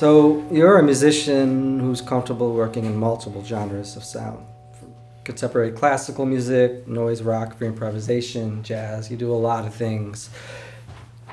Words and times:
So 0.00 0.42
you're 0.50 0.78
a 0.78 0.82
musician 0.82 1.78
who's 1.78 2.00
comfortable 2.00 2.54
working 2.54 2.86
in 2.86 2.96
multiple 2.96 3.44
genres 3.44 3.96
of 3.96 4.02
sound. 4.02 4.46
From 4.78 4.94
contemporary 5.24 5.72
classical 5.72 6.24
music, 6.24 6.88
noise 6.88 7.20
rock, 7.20 7.58
free 7.58 7.66
improvisation, 7.66 8.62
jazz. 8.62 9.10
You 9.10 9.18
do 9.18 9.30
a 9.30 9.36
lot 9.36 9.66
of 9.66 9.74
things. 9.74 10.30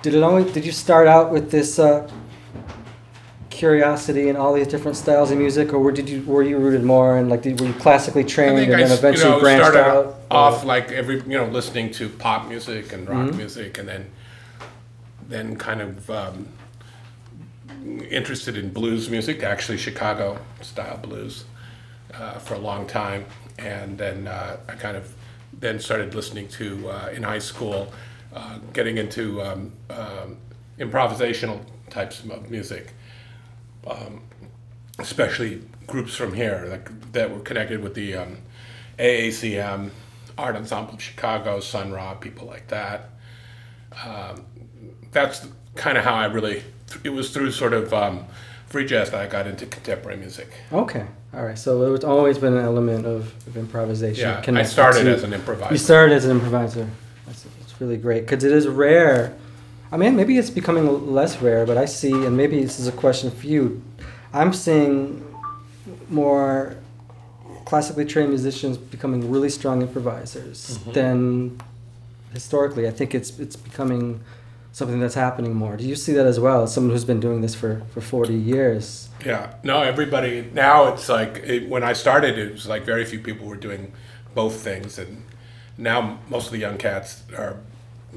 Did 0.01 0.15
it 0.15 0.21
always? 0.21 0.51
Did 0.51 0.65
you 0.65 0.73
start 0.73 1.07
out 1.07 1.31
with 1.31 1.49
this 1.49 1.79
uh, 1.79 2.11
curiosity 3.49 4.27
in 4.27 4.35
all 4.35 4.51
these 4.51 4.67
different 4.67 4.97
styles 4.97 5.31
of 5.31 5.37
music, 5.37 5.71
or 5.71 5.79
were, 5.79 5.93
did 5.93 6.09
you 6.09 6.21
were 6.23 6.43
you 6.43 6.57
rooted 6.57 6.83
more 6.83 7.17
in 7.19 7.29
like 7.29 7.43
did, 7.43 7.61
were 7.61 7.67
you 7.67 7.73
classically 7.75 8.25
trained 8.25 8.59
and 8.59 8.73
I 8.75 8.83
then 8.83 8.91
eventually 8.91 9.29
you 9.29 9.35
know, 9.37 9.39
branched 9.39 9.65
started 9.65 9.79
out? 9.79 10.19
off 10.29 10.63
or- 10.63 10.67
like 10.67 10.91
every 10.91 11.21
you 11.21 11.37
know 11.37 11.45
listening 11.45 11.89
to 11.91 12.09
pop 12.09 12.49
music 12.49 12.91
and 12.91 13.07
rock 13.07 13.29
Mhm. 13.29 13.37
music, 13.37 13.77
and 13.77 13.87
then 13.87 14.11
then 15.29 15.55
kind 15.55 15.79
of 15.79 16.09
um, 16.09 16.47
interested 18.09 18.57
in 18.57 18.71
blues 18.71 19.09
music, 19.09 19.43
actually 19.43 19.77
Chicago 19.77 20.39
style 20.61 20.97
blues, 20.97 21.45
uh, 22.13 22.39
for 22.39 22.55
a 22.55 22.59
long 22.59 22.87
time, 22.87 23.25
and 23.57 23.97
then 23.97 24.27
uh, 24.27 24.57
I 24.67 24.73
kind 24.73 24.97
of 24.97 25.13
then 25.53 25.79
started 25.79 26.13
listening 26.15 26.47
to 26.49 26.89
uh, 26.89 27.09
in 27.13 27.23
high 27.23 27.39
school, 27.39 27.91
uh, 28.33 28.59
getting 28.73 28.97
into 28.97 29.41
um, 29.41 29.71
um, 29.89 30.37
improvisational 30.79 31.61
types 31.89 32.23
of 32.23 32.49
music 32.49 32.93
especially 34.99 35.61
groups 35.85 36.15
from 36.15 36.33
here 36.33 36.67
like, 36.69 37.11
that 37.13 37.31
were 37.31 37.39
connected 37.39 37.81
with 37.81 37.93
the 37.93 38.15
um, 38.15 38.37
AACM, 38.99 39.91
Art 40.37 40.55
Ensemble 40.55 40.95
of 40.95 41.01
Chicago, 41.01 41.59
Sun 41.59 41.91
Ra, 41.91 42.13
people 42.15 42.47
like 42.47 42.67
that. 42.67 43.09
Um, 44.05 44.45
that's 45.11 45.47
kind 45.75 45.97
of 45.97 46.03
how 46.03 46.15
I 46.15 46.25
really, 46.25 46.63
it 47.03 47.09
was 47.09 47.31
through 47.31 47.51
sort 47.51 47.73
of 47.73 47.93
um, 47.93 48.25
free 48.67 48.85
jazz 48.85 49.11
that 49.11 49.21
I 49.21 49.27
got 49.27 49.47
into 49.47 49.65
contemporary 49.65 50.17
music. 50.17 50.49
Okay, 50.71 51.05
all 51.33 51.45
right. 51.45 51.57
So 51.57 51.93
it's 51.93 52.05
always 52.05 52.37
been 52.37 52.53
an 52.57 52.63
element 52.63 53.05
of, 53.05 53.33
of 53.47 53.57
improvisation. 53.57 54.21
Yeah, 54.27 54.59
I 54.59 54.63
started 54.63 55.03
to- 55.03 55.11
as 55.15 55.23
an 55.23 55.33
improviser. 55.33 55.73
You 55.73 55.77
started 55.77 56.13
as 56.15 56.25
an 56.25 56.31
improviser. 56.31 56.87
That's, 57.25 57.43
that's 57.43 57.79
really 57.81 57.97
great 57.97 58.21
because 58.25 58.43
it 58.43 58.51
is 58.51 58.67
rare. 58.67 59.35
I 59.91 59.97
mean, 59.97 60.15
maybe 60.17 60.37
it's 60.37 60.49
becoming 60.49 61.13
less 61.13 61.41
rare, 61.41 61.65
but 61.65 61.77
I 61.77 61.85
see, 61.85 62.11
and 62.11 62.35
maybe 62.35 62.61
this 62.61 62.77
is 62.79 62.87
a 62.87 62.91
question 62.91 63.31
for 63.31 63.47
you. 63.47 63.81
I'm 64.33 64.51
seeing 64.51 65.23
more 66.09 66.75
classically 67.65 68.05
trained 68.05 68.29
musicians 68.29 68.77
becoming 68.77 69.29
really 69.31 69.49
strong 69.49 69.81
improvisers 69.81 70.77
Mhm. 70.79 70.93
than 70.93 71.61
historically. 72.33 72.87
I 72.87 72.91
think 72.91 73.15
it's 73.15 73.37
it's 73.39 73.55
becoming 73.55 74.21
something 74.77 74.99
that's 74.99 75.15
happening 75.15 75.55
more. 75.55 75.75
Do 75.75 75.83
you 75.83 75.95
see 75.95 76.13
that 76.13 76.27
as 76.27 76.39
well? 76.39 76.61
As 76.61 76.71
someone 76.71 76.91
who's 76.91 77.03
been 77.03 77.19
doing 77.19 77.41
this 77.41 77.55
for, 77.55 77.81
for 77.91 77.99
40 77.99 78.35
years. 78.35 79.09
Yeah, 79.25 79.53
no, 79.63 79.81
everybody 79.81 80.47
now 80.53 80.93
it's 80.93 81.09
like 81.09 81.37
it, 81.37 81.67
when 81.67 81.81
I 81.81 81.93
started, 81.93 82.37
it 82.37 82.51
was 82.51 82.67
like 82.67 82.83
very 82.83 83.03
few 83.03 83.17
people 83.19 83.47
were 83.47 83.55
doing 83.55 83.91
both 84.35 84.61
things, 84.61 84.99
and 84.99 85.23
now 85.79 86.19
most 86.29 86.45
of 86.45 86.51
the 86.51 86.59
young 86.59 86.77
cats 86.77 87.23
are 87.35 87.57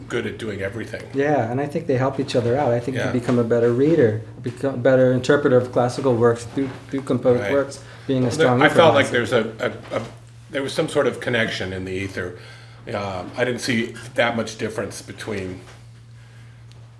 good 0.06 0.26
at 0.26 0.36
doing 0.36 0.60
everything. 0.60 1.02
Yeah, 1.14 1.50
and 1.50 1.62
I 1.62 1.66
think 1.66 1.86
they 1.86 1.96
help 1.96 2.20
each 2.20 2.36
other 2.36 2.58
out. 2.58 2.72
I 2.72 2.78
think 2.78 2.98
Yeah. 2.98 3.06
you 3.06 3.18
become 3.18 3.38
a 3.38 3.44
better 3.44 3.72
reader, 3.72 4.20
become 4.42 4.74
a 4.74 4.76
better 4.90 5.14
interpreter 5.14 5.56
of 5.56 5.72
classical 5.72 6.14
works 6.14 6.44
through, 6.44 6.68
through 6.90 7.02
composed 7.02 7.40
Right. 7.40 7.52
works, 7.52 7.82
being 8.06 8.20
a 8.20 8.26
Well, 8.26 8.32
strong 8.32 8.60
I 8.62 8.68
felt 8.68 8.94
like 8.94 9.08
there's 9.10 9.32
a, 9.32 9.50
a, 9.58 9.96
a 9.96 10.02
there 10.50 10.62
was 10.62 10.74
some 10.74 10.90
sort 10.90 11.06
of 11.06 11.20
connection 11.20 11.72
in 11.72 11.86
the 11.86 11.92
ether. 11.92 12.38
Uh, 12.92 13.24
I 13.34 13.44
didn't 13.46 13.60
see 13.62 13.94
that 14.14 14.36
much 14.36 14.58
difference 14.58 15.00
between 15.00 15.60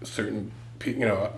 certain, 0.03 0.50
you 0.84 0.94
know, 1.06 1.33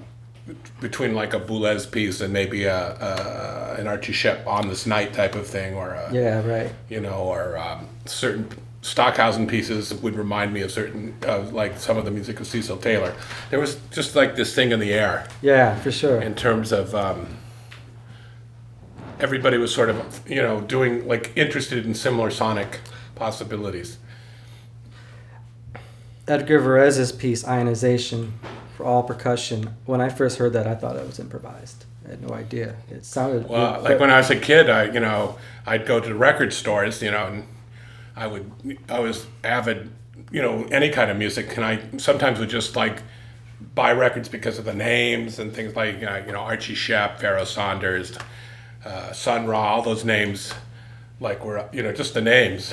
between 0.81 1.15
like 1.15 1.35
a 1.35 1.41
Boulez 1.41 1.91
piece 1.91 2.21
and 2.21 2.33
maybe 2.33 2.65
a, 2.65 2.77
a 2.77 3.77
an 3.81 3.87
Archie 3.87 4.13
Shepp 4.13 4.47
on 4.47 4.69
this 4.69 4.87
night 4.87 5.13
type 5.13 5.35
of 5.35 5.47
thing, 5.47 5.75
or 5.75 5.91
a, 5.91 6.13
Yeah, 6.13 6.45
right. 6.47 6.73
you 6.89 7.01
know, 7.01 7.15
or 7.15 7.57
um, 7.57 7.87
certain 8.07 8.49
Stockhausen 8.83 9.47
pieces 9.47 9.95
would 9.95 10.17
remind 10.17 10.53
me 10.53 10.61
of 10.63 10.73
certain, 10.73 11.15
uh, 11.27 11.43
like 11.53 11.79
some 11.79 11.97
of 11.97 12.05
the 12.05 12.11
music 12.11 12.41
of 12.41 12.47
Cecil 12.49 12.79
Taylor. 12.79 13.15
There 13.51 13.61
was 13.61 13.79
just 13.93 14.17
like 14.17 14.35
this 14.35 14.53
thing 14.55 14.73
in 14.73 14.81
the 14.81 14.93
air 14.93 15.29
Yeah, 15.41 15.77
for 15.77 15.93
sure. 15.93 16.21
in 16.21 16.35
terms 16.35 16.73
of 16.73 16.93
um, 16.95 17.37
everybody 19.21 19.57
was 19.57 19.73
sort 19.73 19.89
of 19.91 20.29
you 20.29 20.43
know 20.43 20.61
doing 20.61 21.07
like 21.07 21.33
interested 21.37 21.87
in 21.87 21.95
similar 21.95 22.31
sonic 22.31 22.81
possibilities. 23.15 23.99
Edgar 26.33 26.61
Varèse's 26.61 27.13
piece, 27.13 27.47
Ionization, 27.47 28.33
for 28.75 28.87
all 28.87 29.03
percussion, 29.03 29.77
when 29.85 30.01
I 30.01 30.09
first 30.09 30.39
heard 30.39 30.55
that, 30.55 30.67
I 30.67 30.75
thought 30.75 30.97
it 30.97 31.07
was 31.07 31.19
improvised. 31.19 31.85
I 32.07 32.13
had 32.13 32.27
no 32.27 32.35
idea. 32.35 32.77
It 32.91 33.05
sounded. 33.05 33.47
Well, 33.47 33.83
like 33.83 34.01
when 34.01 34.11
I 34.11 34.17
was 34.17 34.31
a 34.31 34.37
kid, 34.37 34.71
I 34.71 34.85
you 34.85 35.01
know 35.01 35.37
I'd 35.67 35.85
go 35.85 36.01
to 36.01 36.09
the 36.09 36.15
record 36.15 36.55
stores, 36.55 37.03
you 37.03 37.11
know, 37.11 37.27
and 37.27 37.47
I 38.17 38.27
would 38.27 38.51
I 38.89 39.01
was 39.01 39.27
avid, 39.45 39.91
you 40.31 40.41
know, 40.41 40.67
any 40.71 40.89
kind 40.89 41.11
of 41.11 41.19
music, 41.19 41.55
and 41.57 41.67
I 41.67 41.81
sometimes 41.99 42.39
would 42.39 42.49
just 42.49 42.77
like 42.77 43.03
buy 43.75 43.93
records 43.93 44.31
because 44.31 44.59
of 44.59 44.65
the 44.65 44.75
names 44.75 45.39
and 45.39 45.55
things 45.55 45.77
like 45.77 46.03
uh, 46.03 46.23
you 46.27 46.33
know 46.33 46.41
Archie 46.41 46.75
Shepp, 46.75 47.19
Pharoah 47.19 47.45
Sanders, 47.45 48.17
uh, 48.87 49.13
Sun 49.13 49.47
Ra, 49.47 49.75
all 49.75 49.83
those 49.83 50.03
names, 50.03 50.55
like 51.21 51.45
were 51.45 51.69
you 51.75 51.83
know 51.83 51.93
just 51.93 52.15
the 52.15 52.23
names 52.23 52.73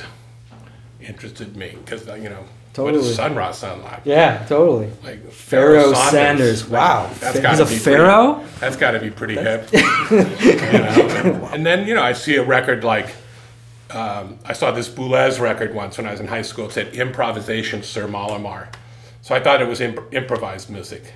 interested 0.98 1.56
me 1.56 1.76
because 1.84 2.06
you 2.06 2.30
know 2.30 2.46
what 2.76 2.92
Totally. 2.92 3.02
does 3.02 3.16
Sun 3.16 3.34
Ra 3.34 3.50
sound 3.50 3.82
like? 3.82 4.02
Yeah, 4.04 4.44
totally. 4.46 4.90
Like 5.02 5.28
Pharoah 5.30 5.94
Sanders. 6.10 6.68
Wow. 6.68 7.10
That's 7.18 7.34
He's 7.34 7.42
gotta 7.42 7.64
a 7.64 7.66
be 7.66 7.76
pharaoh? 7.76 8.34
Pretty, 8.34 8.50
that's 8.60 8.76
got 8.76 8.90
to 8.92 9.00
be 9.00 9.10
pretty 9.10 9.34
hip. 9.34 9.68
you 9.72 10.72
know? 10.78 11.48
And 11.52 11.66
then 11.66 11.86
you 11.88 11.94
know 11.94 12.02
I 12.02 12.12
see 12.12 12.36
a 12.36 12.44
record 12.44 12.84
like 12.84 13.12
um, 13.90 14.38
I 14.44 14.52
saw 14.52 14.70
this 14.70 14.88
Boulez 14.88 15.40
record 15.40 15.74
once 15.74 15.98
when 15.98 16.06
I 16.06 16.12
was 16.12 16.20
in 16.20 16.28
high 16.28 16.42
school. 16.42 16.66
It 16.66 16.72
said 16.72 16.94
improvisation 16.94 17.82
sur 17.82 18.06
Mallarmé, 18.06 18.68
so 19.20 19.34
I 19.34 19.40
thought 19.40 19.60
it 19.60 19.66
was 19.66 19.80
imp- 19.80 20.14
improvised 20.14 20.70
music, 20.70 21.12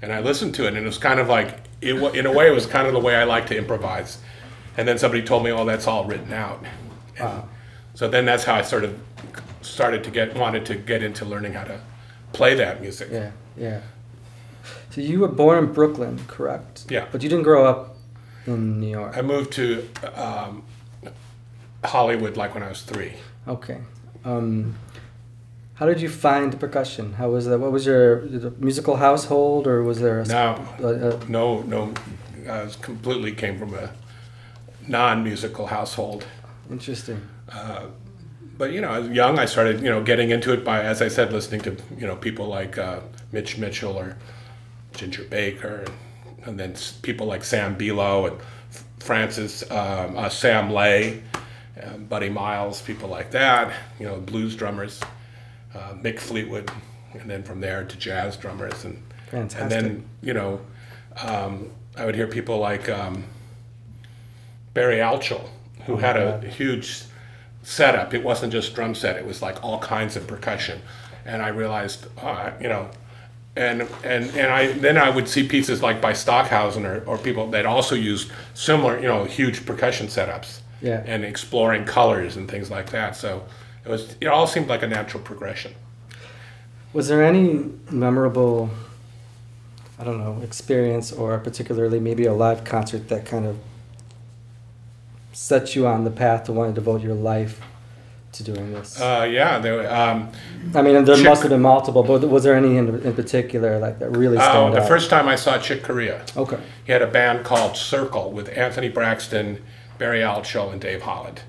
and 0.00 0.12
I 0.12 0.20
listened 0.20 0.54
to 0.54 0.66
it, 0.66 0.68
and 0.68 0.76
it 0.76 0.84
was 0.84 0.98
kind 0.98 1.18
of 1.18 1.26
like 1.28 1.58
it, 1.80 1.94
in 2.14 2.26
a 2.26 2.32
way 2.32 2.46
it 2.46 2.54
was 2.54 2.66
kind 2.66 2.86
of 2.86 2.92
the 2.92 3.00
way 3.00 3.16
I 3.16 3.24
like 3.24 3.48
to 3.48 3.56
improvise. 3.58 4.18
And 4.76 4.86
then 4.86 4.98
somebody 4.98 5.24
told 5.24 5.42
me, 5.42 5.50
"Oh, 5.50 5.64
that's 5.64 5.88
all 5.88 6.04
written 6.04 6.32
out." 6.32 6.60
And 7.18 7.24
Wow. 7.26 7.48
So 7.94 8.08
then 8.08 8.24
that's 8.24 8.44
how 8.44 8.54
I 8.54 8.62
sort 8.62 8.84
of 8.84 8.98
started 9.62 10.02
to 10.04 10.10
get 10.10 10.34
wanted 10.36 10.64
to 10.66 10.74
get 10.74 11.02
into 11.02 11.24
learning 11.24 11.52
how 11.54 11.64
to 11.64 11.80
play 12.32 12.54
that 12.54 12.80
music. 12.80 13.08
Yeah, 13.12 13.30
yeah. 13.56 13.80
So 14.90 15.00
you 15.00 15.20
were 15.20 15.28
born 15.28 15.58
in 15.64 15.72
Brooklyn, 15.72 16.18
correct? 16.26 16.84
Yeah. 16.88 17.06
But 17.12 17.22
you 17.22 17.28
didn't 17.28 17.44
grow 17.44 17.64
up 17.66 17.96
in 18.46 18.80
New 18.80 18.88
York. 18.90 19.16
I 19.16 19.22
moved 19.22 19.52
to 19.52 19.88
um, 20.14 20.64
Hollywood 21.84 22.36
like 22.36 22.54
when 22.54 22.62
I 22.62 22.68
was 22.68 22.82
three. 22.82 23.14
Okay. 23.46 23.78
Um, 24.24 24.76
how 25.74 25.86
did 25.86 26.00
you 26.00 26.08
find 26.10 26.58
percussion? 26.60 27.14
How 27.14 27.30
was 27.30 27.46
that? 27.46 27.58
What 27.58 27.72
was 27.72 27.86
your 27.86 28.22
musical 28.58 28.96
household, 28.96 29.66
or 29.66 29.82
was 29.82 30.00
there 30.00 30.20
a, 30.20 30.26
No, 30.26 30.66
a, 30.80 30.86
a 31.16 31.24
no, 31.28 31.62
no. 31.62 31.94
I 32.48 32.64
was 32.64 32.76
completely 32.76 33.32
came 33.32 33.58
from 33.58 33.74
a 33.74 33.92
non-musical 34.86 35.66
household. 35.68 36.26
interesting? 36.70 37.20
But 38.60 38.72
you 38.72 38.82
know, 38.82 38.90
as 38.90 39.08
young, 39.08 39.38
I 39.38 39.46
started 39.46 39.80
you 39.80 39.88
know 39.88 40.02
getting 40.02 40.28
into 40.28 40.52
it 40.52 40.66
by, 40.66 40.82
as 40.82 41.00
I 41.00 41.08
said, 41.08 41.32
listening 41.32 41.62
to 41.62 41.78
you 41.96 42.06
know 42.06 42.14
people 42.14 42.46
like 42.46 42.76
uh, 42.76 43.00
Mitch 43.32 43.56
Mitchell 43.56 43.96
or 43.98 44.18
Ginger 44.92 45.24
Baker, 45.24 45.86
and 46.44 46.60
then 46.60 46.74
people 47.00 47.26
like 47.26 47.42
Sam 47.42 47.74
Belo 47.74 48.30
and 48.30 48.38
Francis 48.98 49.62
um, 49.70 50.18
uh, 50.18 50.28
Sam 50.28 50.70
Lay, 50.70 51.22
um, 51.82 52.04
Buddy 52.04 52.28
Miles, 52.28 52.82
people 52.82 53.08
like 53.08 53.30
that. 53.30 53.72
You 53.98 54.04
know, 54.04 54.20
blues 54.20 54.54
drummers, 54.54 55.00
uh, 55.74 55.94
Mick 55.94 56.18
Fleetwood, 56.18 56.70
and 57.14 57.30
then 57.30 57.42
from 57.42 57.62
there 57.62 57.84
to 57.84 57.96
jazz 57.96 58.36
drummers 58.36 58.84
and 58.84 59.02
Fantastic. 59.30 59.62
and 59.62 59.70
then 59.70 60.04
you 60.20 60.34
know, 60.34 60.60
um, 61.22 61.70
I 61.96 62.04
would 62.04 62.14
hear 62.14 62.26
people 62.26 62.58
like 62.58 62.90
um, 62.90 63.24
Barry 64.74 64.96
Altschul, 64.96 65.48
who 65.86 65.96
had 65.96 66.18
a 66.18 66.46
huge 66.46 67.04
setup. 67.62 68.14
It 68.14 68.22
wasn't 68.22 68.52
just 68.52 68.74
drum 68.74 68.94
set; 68.94 69.16
it 69.16 69.26
was 69.26 69.42
like 69.42 69.62
all 69.64 69.78
kinds 69.78 70.16
of 70.16 70.26
percussion. 70.26 70.80
And 71.24 71.42
I 71.42 71.48
realized, 71.48 72.06
uh, 72.18 72.52
you 72.60 72.68
know, 72.68 72.90
and 73.56 73.82
and 74.04 74.24
and 74.36 74.52
I 74.52 74.72
then 74.72 74.96
I 74.96 75.10
would 75.10 75.28
see 75.28 75.46
pieces 75.46 75.82
like 75.82 76.00
by 76.00 76.12
Stockhausen 76.12 76.86
or, 76.86 77.04
or 77.04 77.18
people 77.18 77.50
that 77.50 77.66
also 77.66 77.94
used 77.94 78.30
similar, 78.54 78.98
you 78.98 79.08
know, 79.08 79.24
huge 79.24 79.66
percussion 79.66 80.06
setups. 80.06 80.60
Yeah. 80.82 81.02
And 81.06 81.24
exploring 81.24 81.84
colors 81.84 82.36
and 82.36 82.50
things 82.50 82.70
like 82.70 82.90
that. 82.90 83.14
So 83.14 83.44
it 83.84 83.88
was 83.88 84.16
it 84.20 84.28
all 84.28 84.46
seemed 84.46 84.68
like 84.68 84.82
a 84.82 84.86
natural 84.86 85.22
progression. 85.22 85.74
Was 86.92 87.08
there 87.08 87.22
any 87.22 87.70
memorable, 87.90 88.70
I 89.98 90.04
don't 90.04 90.18
know, 90.18 90.40
experience 90.42 91.12
or 91.12 91.38
particularly 91.38 92.00
maybe 92.00 92.24
a 92.24 92.32
live 92.32 92.64
concert 92.64 93.08
that 93.08 93.26
kind 93.26 93.46
of 93.46 93.58
set 95.40 95.74
you 95.74 95.86
on 95.86 96.04
the 96.04 96.10
path 96.10 96.44
to 96.44 96.52
want 96.52 96.68
to 96.68 96.78
devote 96.78 97.00
your 97.00 97.14
life 97.14 97.62
to 98.32 98.44
doing 98.44 98.72
this? 98.74 99.00
Uh, 99.00 99.26
yeah, 99.28 99.58
there, 99.58 99.90
um, 99.90 100.30
I 100.74 100.82
mean, 100.82 101.02
there 101.04 101.16
Chick- 101.16 101.24
must 101.24 101.40
have 101.42 101.50
been 101.50 101.62
multiple, 101.62 102.02
but 102.02 102.20
was 102.28 102.44
there 102.44 102.54
any 102.54 102.76
in, 102.76 102.88
in 103.00 103.14
particular 103.14 103.78
like 103.78 103.98
that 104.00 104.10
really 104.10 104.36
oh, 104.36 104.70
the 104.70 104.82
out? 104.82 104.86
first 104.86 105.08
time 105.08 105.28
I 105.28 105.36
saw 105.36 105.58
Chick 105.58 105.82
Corea, 105.82 106.22
Okay. 106.36 106.58
he 106.84 106.92
had 106.92 107.00
a 107.00 107.06
band 107.06 107.46
called 107.46 107.74
Circle 107.74 108.32
with 108.32 108.50
Anthony 108.50 108.90
Braxton, 108.90 109.62
Barry 109.96 110.20
Altschul, 110.20 110.72
and 110.72 110.80
Dave 110.80 111.02
Holland. 111.02 111.40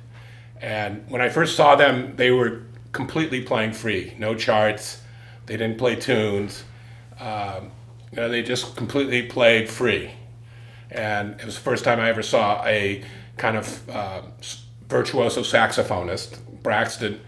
And 0.61 1.03
when 1.09 1.21
I 1.21 1.27
first 1.27 1.57
saw 1.57 1.75
them, 1.75 2.15
they 2.15 2.31
were 2.31 2.61
completely 2.93 3.41
playing 3.41 3.73
free, 3.73 4.13
no 4.17 4.35
charts. 4.35 5.01
They 5.47 5.57
didn't 5.57 5.77
play 5.77 5.95
tunes. 5.97 6.63
Um, 7.19 7.71
you 8.09 8.15
know, 8.17 8.29
they 8.29 8.41
just 8.41 8.77
completely 8.77 9.23
played 9.23 9.69
free. 9.69 10.11
And 10.91 11.39
it 11.39 11.45
was 11.45 11.55
the 11.55 11.61
first 11.61 11.83
time 11.85 11.99
I 11.99 12.09
ever 12.09 12.21
saw 12.21 12.63
a 12.65 13.03
kind 13.38 13.57
of 13.57 13.89
uh, 13.89 14.21
virtuoso 14.88 15.41
saxophonist. 15.41 16.39
Braxton, 16.61 17.21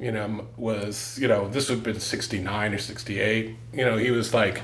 you 0.00 0.10
know, 0.10 0.46
was, 0.56 1.18
you 1.20 1.28
know, 1.28 1.48
this 1.48 1.68
would 1.68 1.76
have 1.76 1.84
been 1.84 2.00
69 2.00 2.74
or 2.74 2.78
68. 2.78 3.56
You 3.72 3.84
know, 3.84 3.96
he 3.96 4.10
was 4.10 4.32
like 4.32 4.62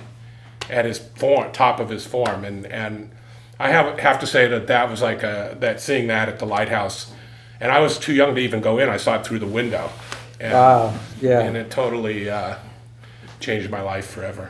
at 0.70 0.84
his 0.84 0.98
form, 0.98 1.52
top 1.52 1.80
of 1.80 1.90
his 1.90 2.06
form. 2.06 2.44
And, 2.44 2.66
and 2.66 3.10
I 3.58 3.70
have, 3.70 3.98
have 4.00 4.18
to 4.20 4.26
say 4.26 4.48
that 4.48 4.66
that 4.68 4.90
was 4.90 5.02
like 5.02 5.22
a, 5.22 5.56
that 5.60 5.80
seeing 5.80 6.06
that 6.06 6.28
at 6.28 6.38
the 6.38 6.46
Lighthouse. 6.46 7.12
And 7.60 7.70
I 7.70 7.80
was 7.80 7.98
too 7.98 8.14
young 8.14 8.34
to 8.34 8.40
even 8.40 8.62
go 8.62 8.78
in. 8.78 8.88
I 8.88 8.96
saw 8.96 9.20
it 9.20 9.26
through 9.26 9.40
the 9.40 9.46
window. 9.46 9.90
And, 10.40 10.54
Wow. 10.54 10.94
Yeah. 11.20 11.40
and 11.40 11.58
it 11.58 11.70
totally 11.70 12.30
uh, 12.30 12.56
changed 13.38 13.70
my 13.70 13.82
life 13.82 14.06
forever. 14.06 14.48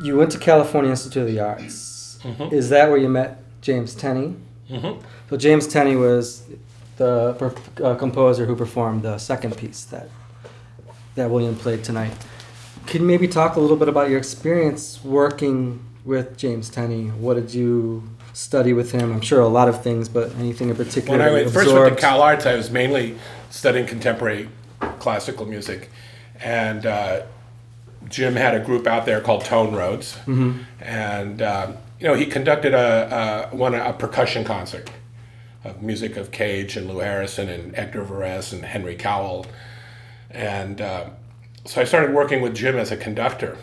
You 0.00 0.16
went 0.16 0.30
to 0.32 0.38
California 0.38 0.90
Institute 0.90 1.22
of 1.22 1.28
the 1.28 1.40
Arts. 1.40 2.18
Is 2.50 2.68
that 2.70 2.88
where 2.88 2.98
you 2.98 3.08
met 3.08 3.38
James 3.60 3.94
Tenney? 3.94 4.36
Mhm. 4.70 4.98
So 5.28 5.36
James 5.36 5.66
Tenney 5.66 5.96
was 5.96 6.42
the 6.96 7.34
per- 7.38 7.54
uh, 7.84 7.94
composer 7.94 8.44
who 8.46 8.54
performed 8.56 9.02
the 9.02 9.18
second 9.18 9.56
piece 9.56 9.84
that 9.84 10.08
that 11.16 11.30
William 11.30 11.56
played 11.56 11.82
tonight. 11.82 12.12
Can 12.86 13.02
you 13.02 13.06
maybe 13.06 13.26
talk 13.28 13.56
a 13.56 13.60
little 13.60 13.76
bit 13.76 13.88
about 13.88 14.08
your 14.10 14.18
experience 14.18 15.00
working 15.04 15.80
with 16.04 16.36
James 16.36 16.70
Tenney? 16.70 17.06
What 17.08 17.34
did 17.34 17.52
you 17.52 18.04
study 18.32 18.72
with 18.72 18.92
him? 18.92 19.12
I'm 19.12 19.20
sure 19.20 19.40
a 19.40 19.48
lot 19.48 19.68
of 19.68 19.82
things, 19.82 20.08
but 20.08 20.30
anything 20.38 20.68
in 20.70 20.76
particular? 20.76 21.18
When 21.18 21.26
I 21.26 21.32
went, 21.32 21.50
first 21.50 21.72
went 21.72 21.96
to? 21.96 22.00
Cal 22.00 22.22
Arts, 22.22 22.46
I 22.46 22.54
was 22.54 22.70
mainly 22.70 23.16
studying 23.50 23.86
contemporary 23.86 24.48
classical 24.98 25.46
music, 25.46 25.90
and 26.42 26.86
uh, 26.86 27.20
Jim 28.10 28.34
had 28.36 28.54
a 28.54 28.60
group 28.60 28.86
out 28.86 29.06
there 29.06 29.20
called 29.20 29.44
Tone 29.44 29.72
Roads, 29.74 30.18
and 30.80 31.40
um, 31.40 31.76
you 31.98 32.06
know 32.06 32.14
he 32.14 32.26
conducted 32.26 32.74
a, 32.74 33.48
a 33.52 33.56
one 33.56 33.74
a 33.74 33.92
percussion 33.94 34.44
concert 34.44 34.90
of 35.64 35.80
music 35.82 36.16
of 36.16 36.30
Cage 36.30 36.76
and 36.76 36.88
Lou 36.88 36.98
Harrison 36.98 37.48
and 37.48 37.74
Edgar 37.76 38.04
Varese 38.04 38.52
and 38.52 38.64
Henry 38.64 38.96
Cowell, 38.96 39.46
and 40.30 40.80
uh, 40.80 41.06
so 41.64 41.80
I 41.80 41.84
started 41.84 42.12
working 42.14 42.42
with 42.42 42.54
Jim 42.54 42.76
as 42.76 42.90
a 42.90 42.96
conductor. 42.96 43.56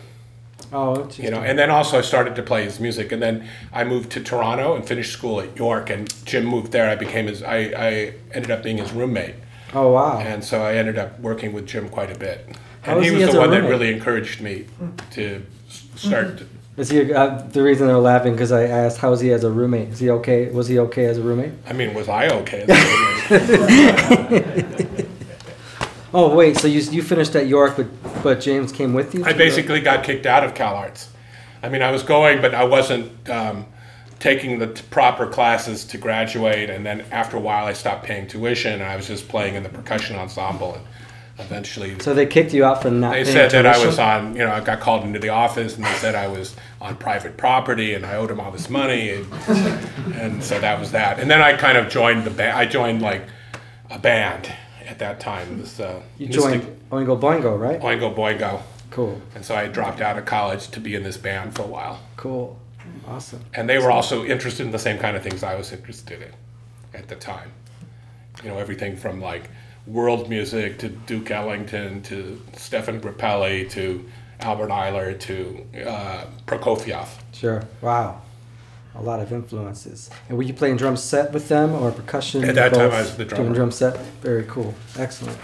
Oh, 0.70 1.08
you 1.16 1.30
know 1.30 1.40
and 1.40 1.58
then 1.58 1.70
also 1.70 1.98
i 1.98 2.02
started 2.02 2.36
to 2.36 2.42
play 2.42 2.64
his 2.64 2.78
music. 2.78 3.10
And 3.12 3.22
then 3.22 3.48
i 3.72 3.84
moved 3.84 4.10
to 4.12 4.20
toronto 4.20 4.74
and 4.76 4.84
finished 4.86 5.12
school 5.12 5.40
at 5.40 5.56
york. 5.56 5.88
And 5.88 6.12
jim 6.26 6.44
moved 6.44 6.72
there. 6.72 6.90
I 6.90 6.94
became 6.94 7.26
his 7.26 7.42
i, 7.42 7.56
I 7.56 8.14
ended 8.34 8.50
up 8.50 8.62
being 8.62 8.76
his 8.76 8.92
roommate. 8.92 9.36
Oh, 9.72 9.92
wow. 9.92 10.18
and 10.18 10.44
so 10.44 10.60
i 10.60 10.74
ended 10.74 10.98
up 10.98 11.18
working 11.20 11.54
with 11.54 11.66
jim 11.66 11.88
quite 11.88 12.14
a 12.14 12.18
bit 12.18 12.46
and 12.90 12.96
was 12.98 13.04
he 13.06 13.10
he 13.12 13.16
was 13.16 13.28
as 13.28 13.34
the 13.34 13.40
one 13.40 13.50
that 13.50 13.62
really 13.68 13.92
encouraged 13.92 14.40
me 14.40 14.66
to 15.12 15.42
s- 15.68 15.84
start 15.96 16.42
Is 16.76 16.90
he 16.90 17.12
uh, 17.12 17.42
the 17.52 17.62
reason 17.62 17.86
they're 17.88 17.96
laughing? 17.98 18.32
Because 18.32 18.52
I 18.52 18.64
asked, 18.64 18.98
"How 18.98 19.12
is 19.12 19.20
he 19.20 19.32
as 19.32 19.44
a 19.44 19.50
roommate? 19.50 19.88
Is 19.88 19.98
he 19.98 20.10
okay? 20.10 20.48
Was 20.50 20.68
he 20.68 20.78
okay 20.78 21.06
as 21.06 21.18
a 21.18 21.22
roommate?" 21.22 21.52
i 21.66 21.72
mean 21.72 21.92
was 21.94 22.08
i 22.08 22.28
okay 22.28 22.64
as 22.68 23.30
a 23.30 23.38
roommate? 24.30 25.06
Oh, 26.14 26.34
wait. 26.34 26.56
So 26.56 26.66
you 26.68 26.80
you 26.80 27.02
finished 27.02 27.34
at 27.36 27.46
York, 27.48 27.76
but 27.76 27.86
but 28.22 28.40
James 28.40 28.72
came 28.72 28.94
with 28.94 29.14
you. 29.14 29.24
i 29.24 29.32
to 29.32 29.38
basically 29.38 29.80
got 29.80 30.02
kicked 30.04 30.26
out 30.26 30.42
of 30.44 30.54
cal 30.54 30.74
arts 30.74 31.08
i 31.62 31.68
mean 31.68 31.82
i 31.82 31.90
was 31.90 32.02
going 32.02 32.40
but 32.40 32.52
i 32.54 32.64
wasn't 32.64 33.10
um, 33.28 33.66
taking 34.18 34.58
the 34.58 34.66
t- 34.68 34.82
proper 34.90 35.26
classes 35.26 35.84
to 35.84 35.98
graduate 35.98 36.68
and 36.70 36.84
then 36.84 37.04
after 37.12 37.36
a 37.36 37.40
while 37.40 37.66
i 37.66 37.72
stopped 37.72 38.04
paying 38.04 38.26
tuition 38.26 38.72
and 38.74 38.82
i 38.82 38.96
was 38.96 39.06
just 39.06 39.28
playing 39.28 39.54
in 39.54 39.62
the 39.62 39.68
percussion 39.68 40.16
ensemble 40.16 40.74
and 40.74 40.84
eventually 41.38 41.98
So 42.00 42.14
they 42.14 42.26
kicked 42.26 42.52
you 42.52 42.64
out 42.64 42.82
for 42.82 42.90
not. 42.90 43.12
They 43.12 43.24
said 43.24 43.50
that 43.52 43.66
I 43.66 43.84
was 43.84 43.98
on, 43.98 44.34
you 44.34 44.40
know, 44.40 44.50
I 44.50 44.60
got 44.60 44.80
called 44.80 45.04
into 45.04 45.18
the 45.18 45.28
office 45.28 45.76
and 45.76 45.84
they 45.84 45.92
said 45.94 46.14
I 46.14 46.28
was 46.28 46.56
on 46.80 46.96
private 46.96 47.36
property 47.36 47.94
and 47.94 48.04
I 48.04 48.16
owed 48.16 48.30
them 48.30 48.40
all 48.40 48.50
this 48.50 48.68
money. 48.68 49.10
And, 49.10 49.32
and 50.14 50.42
so 50.44 50.58
that 50.60 50.78
was 50.80 50.92
that. 50.92 51.18
And 51.20 51.30
then 51.30 51.40
I 51.40 51.56
kind 51.56 51.78
of 51.78 51.88
joined 51.88 52.24
the 52.24 52.30
band. 52.30 52.58
I 52.58 52.66
joined 52.66 53.02
like 53.02 53.22
a 53.90 53.98
band 53.98 54.52
at 54.86 54.98
that 54.98 55.20
time. 55.20 55.58
It 55.58 55.60
was, 55.60 55.80
uh, 55.80 56.02
You 56.18 56.26
Mystic 56.26 56.42
joined 56.62 56.80
Oingo 56.90 57.20
Boingo, 57.20 57.58
right? 57.58 57.80
Oingo 57.80 58.14
Boingo. 58.14 58.62
Cool, 58.90 59.20
And 59.34 59.44
so 59.44 59.54
I 59.54 59.68
dropped 59.68 60.00
out 60.00 60.16
of 60.16 60.24
college 60.24 60.68
to 60.70 60.80
be 60.80 60.94
in 60.94 61.02
this 61.02 61.18
band 61.18 61.54
for 61.54 61.62
a 61.62 61.66
while. 61.66 62.00
cool, 62.16 62.58
awesome. 63.06 63.44
And 63.54 63.68
they 63.68 63.78
were 63.78 63.90
also 63.90 64.24
interested 64.24 64.64
in 64.64 64.72
the 64.72 64.78
same 64.78 64.98
kind 64.98 65.14
of 65.14 65.22
things 65.22 65.42
I 65.42 65.54
was 65.56 65.72
interested 65.72 66.22
in 66.22 66.32
at 66.98 67.06
the 67.06 67.14
time. 67.14 67.52
You 68.42 68.48
know, 68.48 68.58
everything 68.58 68.96
from 68.96 69.20
like 69.20 69.50
world 69.88 70.28
music 70.28 70.78
to 70.78 70.88
Duke 70.88 71.30
Ellington 71.30 72.02
to 72.02 72.40
Stéphane 72.52 73.00
Grappelli 73.00 73.68
to 73.70 74.04
Albert 74.40 74.68
Ayler 74.68 75.18
to 75.20 75.66
uh, 75.86 76.24
Prokofiev. 76.46 77.08
Sure. 77.32 77.62
Wow. 77.80 78.20
A 78.94 79.02
lot 79.02 79.20
of 79.20 79.32
influences. 79.32 80.10
And 80.28 80.36
were 80.36 80.42
you 80.42 80.52
playing 80.54 80.76
drum 80.76 80.96
set 80.96 81.32
with 81.32 81.48
them 81.48 81.72
or 81.72 81.90
percussion? 81.90 82.44
At 82.44 82.54
that 82.56 82.74
time. 82.74 82.90
I 82.90 83.00
was 83.00 83.16
the 83.16 83.24
Doing 83.24 83.42
drummer. 83.42 83.54
drum 83.54 83.70
set. 83.70 83.96
Very 84.22 84.44
cool. 84.44 84.74
Excellent. 84.98 85.38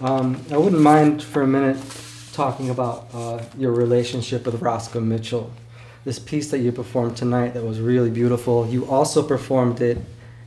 Um, 0.00 0.44
I 0.50 0.56
wouldn't 0.56 0.82
mind 0.82 1.22
for 1.22 1.42
a 1.42 1.46
minute 1.46 1.78
talking 2.32 2.70
about 2.70 3.08
uh, 3.14 3.42
your 3.56 3.72
relationship 3.72 4.46
with 4.46 4.60
Roscoe 4.60 5.00
Mitchell. 5.00 5.52
This 6.04 6.18
piece 6.18 6.50
that 6.50 6.58
you 6.58 6.72
performed 6.72 7.16
tonight 7.16 7.54
that 7.54 7.62
was 7.64 7.78
really 7.78 8.10
beautiful. 8.10 8.66
You 8.66 8.86
also 8.86 9.22
performed 9.22 9.80
it 9.80 9.98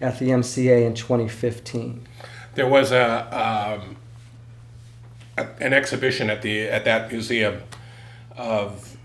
at 0.01 0.20
the 0.20 0.29
MCA 0.29 0.86
in 0.86 0.94
2015. 0.94 2.05
There 2.56 2.68
was 2.68 2.92
a, 2.92 3.82
um, 3.82 3.98
a 5.38 5.48
an 5.64 5.74
exhibition 5.74 6.30
at 6.30 6.42
the 6.42 6.62
at 6.64 6.86
that 6.86 7.12
museum 7.12 7.62
of 8.38 8.98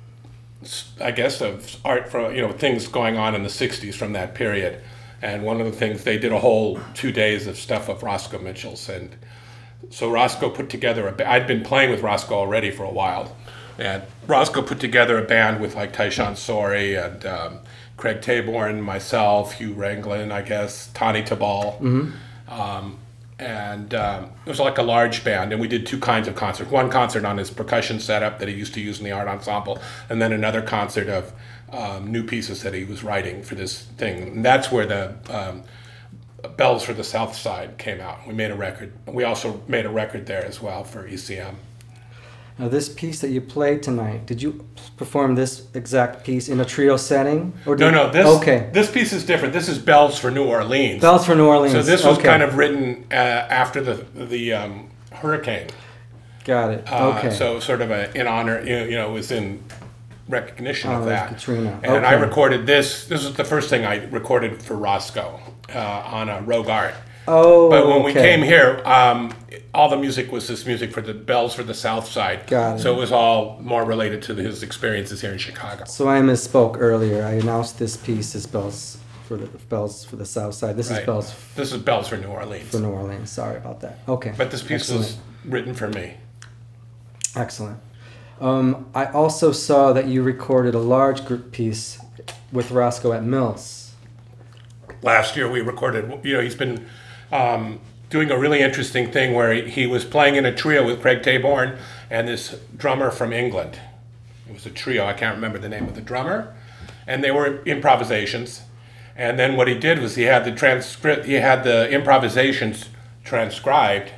I 1.01 1.11
guess 1.11 1.41
of 1.41 1.77
art 1.85 2.11
from 2.11 2.35
you 2.35 2.43
know 2.43 2.53
things 2.53 2.87
going 2.87 3.17
on 3.17 3.35
in 3.35 3.43
the 3.43 3.49
'60s 3.49 3.95
from 3.95 4.13
that 4.13 4.35
period, 4.35 4.83
and 5.23 5.43
one 5.43 5.61
of 5.61 5.67
the 5.67 5.73
things 5.73 6.05
they 6.05 6.19
did 6.19 6.33
a 6.33 6.39
whole 6.39 6.81
two 6.95 7.13
days 7.13 7.47
of 7.47 7.57
stuff 7.57 7.89
of 7.89 8.03
Roscoe 8.03 8.39
Mitchell's, 8.39 8.89
and 8.89 9.17
so 9.91 10.11
Roscoe 10.11 10.51
put 10.51 10.69
together 10.69 11.09
a. 11.09 11.29
I'd 11.29 11.47
been 11.47 11.63
playing 11.63 11.91
with 11.91 12.03
Roscoe 12.03 12.35
already 12.35 12.71
for 12.71 12.85
a 12.85 12.93
while, 12.93 13.37
and 13.79 14.03
Roscoe 14.27 14.63
put 14.63 14.81
together 14.81 15.19
a 15.19 15.27
band 15.27 15.61
with 15.61 15.75
like 15.75 15.93
Tyshawn 15.93 16.37
Sorey 16.37 16.95
and 16.95 17.25
um, 17.25 17.59
Craig 17.97 18.21
Taborn, 18.21 18.83
myself, 18.83 19.55
Hugh 19.55 19.75
Ragin, 19.75 20.31
I 20.31 20.43
guess, 20.43 20.91
Tani 20.95 21.23
Tabbal. 21.23 21.81
Um, 22.49 22.99
and 23.41 23.95
um, 23.95 24.25
it 24.45 24.49
was 24.49 24.61
like 24.61 24.77
a 24.77 24.83
large 24.83 25.25
band, 25.25 25.53
and 25.53 25.61
we 25.61 25.67
did 25.67 25.87
two 25.87 25.99
kinds 25.99 26.29
of 26.29 26.35
concerts. 26.35 26.71
One 26.71 26.91
concert 26.91 27.25
on 27.25 27.39
his 27.39 27.51
percussion 27.51 27.99
setup 27.99 28.39
that 28.39 28.49
he 28.49 28.55
used 28.55 28.75
to 28.75 28.81
use 28.81 28.99
in 28.99 29.05
the 29.05 29.13
art 29.13 29.29
ensemble, 29.29 29.81
and 30.11 30.21
then 30.21 30.33
another 30.33 30.61
concert 30.61 31.09
of 31.09 31.33
um, 31.73 32.13
new 32.13 32.23
pieces 32.23 32.63
that 32.63 32.75
he 32.75 32.85
was 32.85 33.03
writing 33.03 33.43
for 33.43 33.55
this 33.55 33.83
thing. 33.83 34.23
And 34.23 34.45
that's 34.45 34.71
where 34.71 34.85
the 34.85 35.15
um, 35.31 35.63
Bells 36.57 36.83
for 36.83 36.93
the 36.93 37.05
South 37.05 37.35
Side 37.35 37.79
came 37.79 38.01
out. 38.01 38.27
We 38.27 38.35
made 38.35 38.51
a 38.51 38.57
record. 38.57 38.93
We 39.07 39.25
also 39.25 39.63
made 39.67 39.87
a 39.87 39.91
record 39.91 40.27
there 40.27 40.45
as 40.45 40.61
well 40.61 40.85
for 40.85 41.09
ECM. 41.09 41.55
Now, 42.61 42.69
this 42.69 42.91
piece 42.91 43.23
that 43.23 43.31
you 43.31 43.41
played 43.41 43.83
tonight, 43.83 44.27
did 44.27 44.43
you 44.43 44.67
perform 44.99 45.35
this 45.35 45.67
exact 45.73 46.25
piece 46.25 46.47
in 46.47 46.61
a 46.61 46.65
trio 46.67 46.99
setting? 46.99 47.55
Or 47.65 47.75
No, 47.75 47.87
did, 47.87 47.93
no. 47.93 48.11
This 48.11 48.27
Okay. 48.27 48.69
this 48.71 48.91
piece 48.91 49.15
is 49.15 49.25
different. 49.25 49.55
This 49.55 49.67
is 49.67 49.79
bells 49.79 50.19
for 50.19 50.31
New 50.31 50.45
Orleans. 50.45 51.01
Bells 51.01 51.25
for 51.25 51.35
New 51.35 51.47
Orleans. 51.47 51.73
So 51.73 51.81
this 51.81 52.05
was 52.05 52.19
okay. 52.19 52.29
kind 52.29 52.43
of 52.43 52.59
written 52.59 53.07
uh, 53.11 53.15
after 53.15 53.81
the 53.81 54.05
the 54.27 54.53
um, 54.53 54.91
hurricane. 55.11 55.69
Got 56.45 56.73
it. 56.73 56.93
Uh, 56.93 57.15
okay. 57.17 57.31
So 57.31 57.61
sort 57.61 57.81
of 57.81 57.91
a 57.91 58.15
in 58.15 58.27
honor, 58.27 58.61
you 58.61 58.77
know, 58.77 58.85
you 58.85 58.97
know, 58.97 59.09
it 59.09 59.15
was 59.15 59.31
in 59.33 59.65
recognition 60.29 60.91
Oh, 60.91 60.99
of 60.99 61.07
that. 61.07 61.29
Katrina. 61.29 61.81
And 61.83 62.05
I 62.05 62.13
recorded 62.13 62.67
this. 62.67 63.07
This 63.07 63.25
was 63.25 63.33
the 63.37 63.45
first 63.45 63.71
thing 63.71 63.87
I 63.87 64.05
recorded 64.09 64.63
for 64.63 64.75
Roscoe 64.77 65.41
uh, 65.75 65.79
on 65.79 66.29
a 66.29 66.43
RogueArt. 66.43 66.93
Oh, 67.31 67.71
But 67.71 67.87
when 67.87 68.03
we 68.03 68.11
okay. 68.11 68.23
came 68.23 68.43
here, 68.43 68.83
um, 68.85 69.33
all 69.73 69.89
the 69.89 69.97
music 69.97 70.33
was 70.33 70.49
this 70.49 70.67
music 70.67 70.93
for 70.93 71.01
the 71.01 71.15
bells 71.15 71.55
for 71.55 71.63
the 71.63 71.75
South 71.75 72.07
Side. 72.09 72.47
Got 72.47 72.77
it. 72.79 72.83
So 72.83 72.95
it 72.95 72.99
was 72.99 73.13
all 73.13 73.59
more 73.61 73.85
related 73.85 74.23
to 74.23 74.35
his 74.35 74.63
experiences 74.63 75.21
here 75.21 75.33
in 75.33 75.39
Chicago. 75.39 75.85
So 75.85 76.09
I 76.09 76.21
misspoke 76.21 76.77
earlier. 76.79 77.25
I 77.25 77.33
announced 77.33 77.79
this 77.79 77.97
piece 77.97 78.35
as 78.35 78.47
bells 78.47 78.99
for 79.27 79.37
the 79.37 79.47
bells 79.47 80.05
for 80.05 80.17
the 80.17 80.27
South 80.27 80.55
Side. 80.55 80.77
This 80.77 80.91
is 80.91 80.97
Right. 80.99 81.07
bells 81.07 81.35
This 81.55 81.73
is 81.73 81.81
bells 81.81 82.09
for 82.09 82.17
New 82.17 82.27
Orleans. 82.29 82.69
for 82.71 82.79
New 82.81 82.91
Orleans. 82.91 83.31
Sorry 83.31 83.57
about 83.57 83.81
that. 83.81 83.99
Okay. 84.09 84.35
But 84.37 84.51
this 84.51 84.63
piece 84.63 84.83
Excellent. 84.91 85.01
was 85.01 85.17
written 85.45 85.75
for 85.75 85.89
me. 85.89 86.15
Excellent. 87.37 87.79
Um, 88.41 88.87
I 88.95 89.05
also 89.07 89.53
saw 89.53 89.93
that 89.93 90.07
you 90.09 90.23
recorded 90.23 90.75
a 90.75 90.79
large 90.81 91.25
group 91.27 91.53
piece 91.53 91.99
with 92.53 92.71
Roscoe 92.71 93.13
at 93.13 93.23
Mills. 93.23 93.93
last 95.03 95.37
year 95.37 95.49
we 95.49 95.61
recorded 95.63 96.21
you 96.25 96.35
know 96.35 96.43
he's 96.43 96.55
been 96.55 96.87
um, 97.33 97.81
doing 98.09 98.31
a 98.31 98.39
really 98.39 98.61
interesting 98.61 99.11
thing 99.11 99.35
where 99.35 99.53
he, 99.53 99.71
he 99.71 99.87
was 99.87 100.05
playing 100.05 100.35
in 100.35 100.45
a 100.45 100.55
trio 100.55 100.85
with 100.85 101.01
craig 101.01 101.23
taborn 101.23 101.79
and 102.11 102.29
this 102.29 102.59
drummer 102.77 103.11
from 103.11 103.33
england. 103.33 103.79
It 104.49 104.55
was 104.55 104.67
a 104.67 104.71
trio 104.71 105.07
i 105.07 105.13
can't 105.13 105.35
remember 105.35 105.59
the 105.59 105.69
name 105.69 105.87
of 105.87 105.95
the 105.95 106.01
drummer. 106.01 106.55
And 107.07 107.25
they 107.25 107.31
were 107.31 107.63
improvisations. 107.65 108.63
And 109.17 109.39
then 109.39 109.57
what 109.57 109.69
he 109.69 109.75
did 109.75 109.99
was 109.99 110.15
he 110.15 110.23
had 110.23 110.45
the 110.45 110.53
transcript 110.53 111.27
he 111.27 111.35
had 111.35 111.65
the 111.65 111.89
improvisations 111.91 112.89
transcribed. 113.25 114.13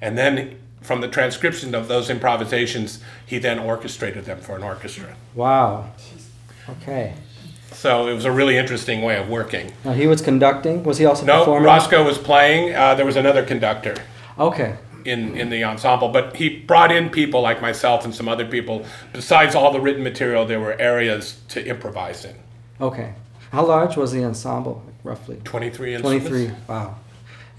And 0.00 0.18
then 0.18 0.58
from 0.80 1.00
the 1.00 1.08
transcription 1.08 1.74
of 1.74 1.88
those 1.88 2.10
improvisations 2.10 3.00
he 3.24 3.38
then 3.38 3.58
orchestrated 3.58 4.24
them 4.24 4.40
for 4.40 4.56
an 4.56 4.62
orchestra. 4.62 5.14
Wow. 5.34 5.92
Okay. 6.68 7.14
So 7.72 8.08
it 8.08 8.14
was 8.14 8.24
a 8.24 8.32
really 8.32 8.56
interesting 8.56 9.02
way 9.02 9.16
of 9.16 9.28
working 9.28 9.72
Now 9.84 9.92
he 9.92 10.06
was 10.06 10.20
conducting. 10.20 10.82
Was 10.84 10.98
he 10.98 11.06
also 11.06 11.24
No, 11.24 11.38
performing? 11.40 11.66
Roscoe 11.66 12.04
was 12.04 12.18
playing. 12.18 12.74
Uh, 12.74 12.94
there 12.94 13.06
was 13.06 13.16
another 13.16 13.44
conductor 13.44 13.94
Okay. 14.38 14.74
in, 15.04 15.36
in 15.36 15.50
the 15.50 15.64
ensemble, 15.64 16.08
but 16.08 16.36
he 16.36 16.48
brought 16.60 16.90
in 16.92 17.10
people 17.10 17.40
like 17.42 17.60
myself 17.62 18.04
and 18.04 18.14
some 18.14 18.28
other 18.28 18.44
people. 18.46 18.84
Besides 19.12 19.54
all 19.54 19.72
the 19.72 19.80
written 19.80 20.02
material, 20.02 20.44
there 20.46 20.60
were 20.60 20.78
areas 20.80 21.40
to 21.48 21.64
improvise 21.64 22.24
in. 22.24 22.34
Okay. 22.80 23.14
How 23.52 23.64
large 23.66 23.96
was 23.96 24.12
the 24.12 24.24
ensemble, 24.24 24.82
roughly? 25.02 25.40
23 25.44 25.94
instruments. 25.94 26.28
23. 26.28 26.54
Wow. 26.68 26.96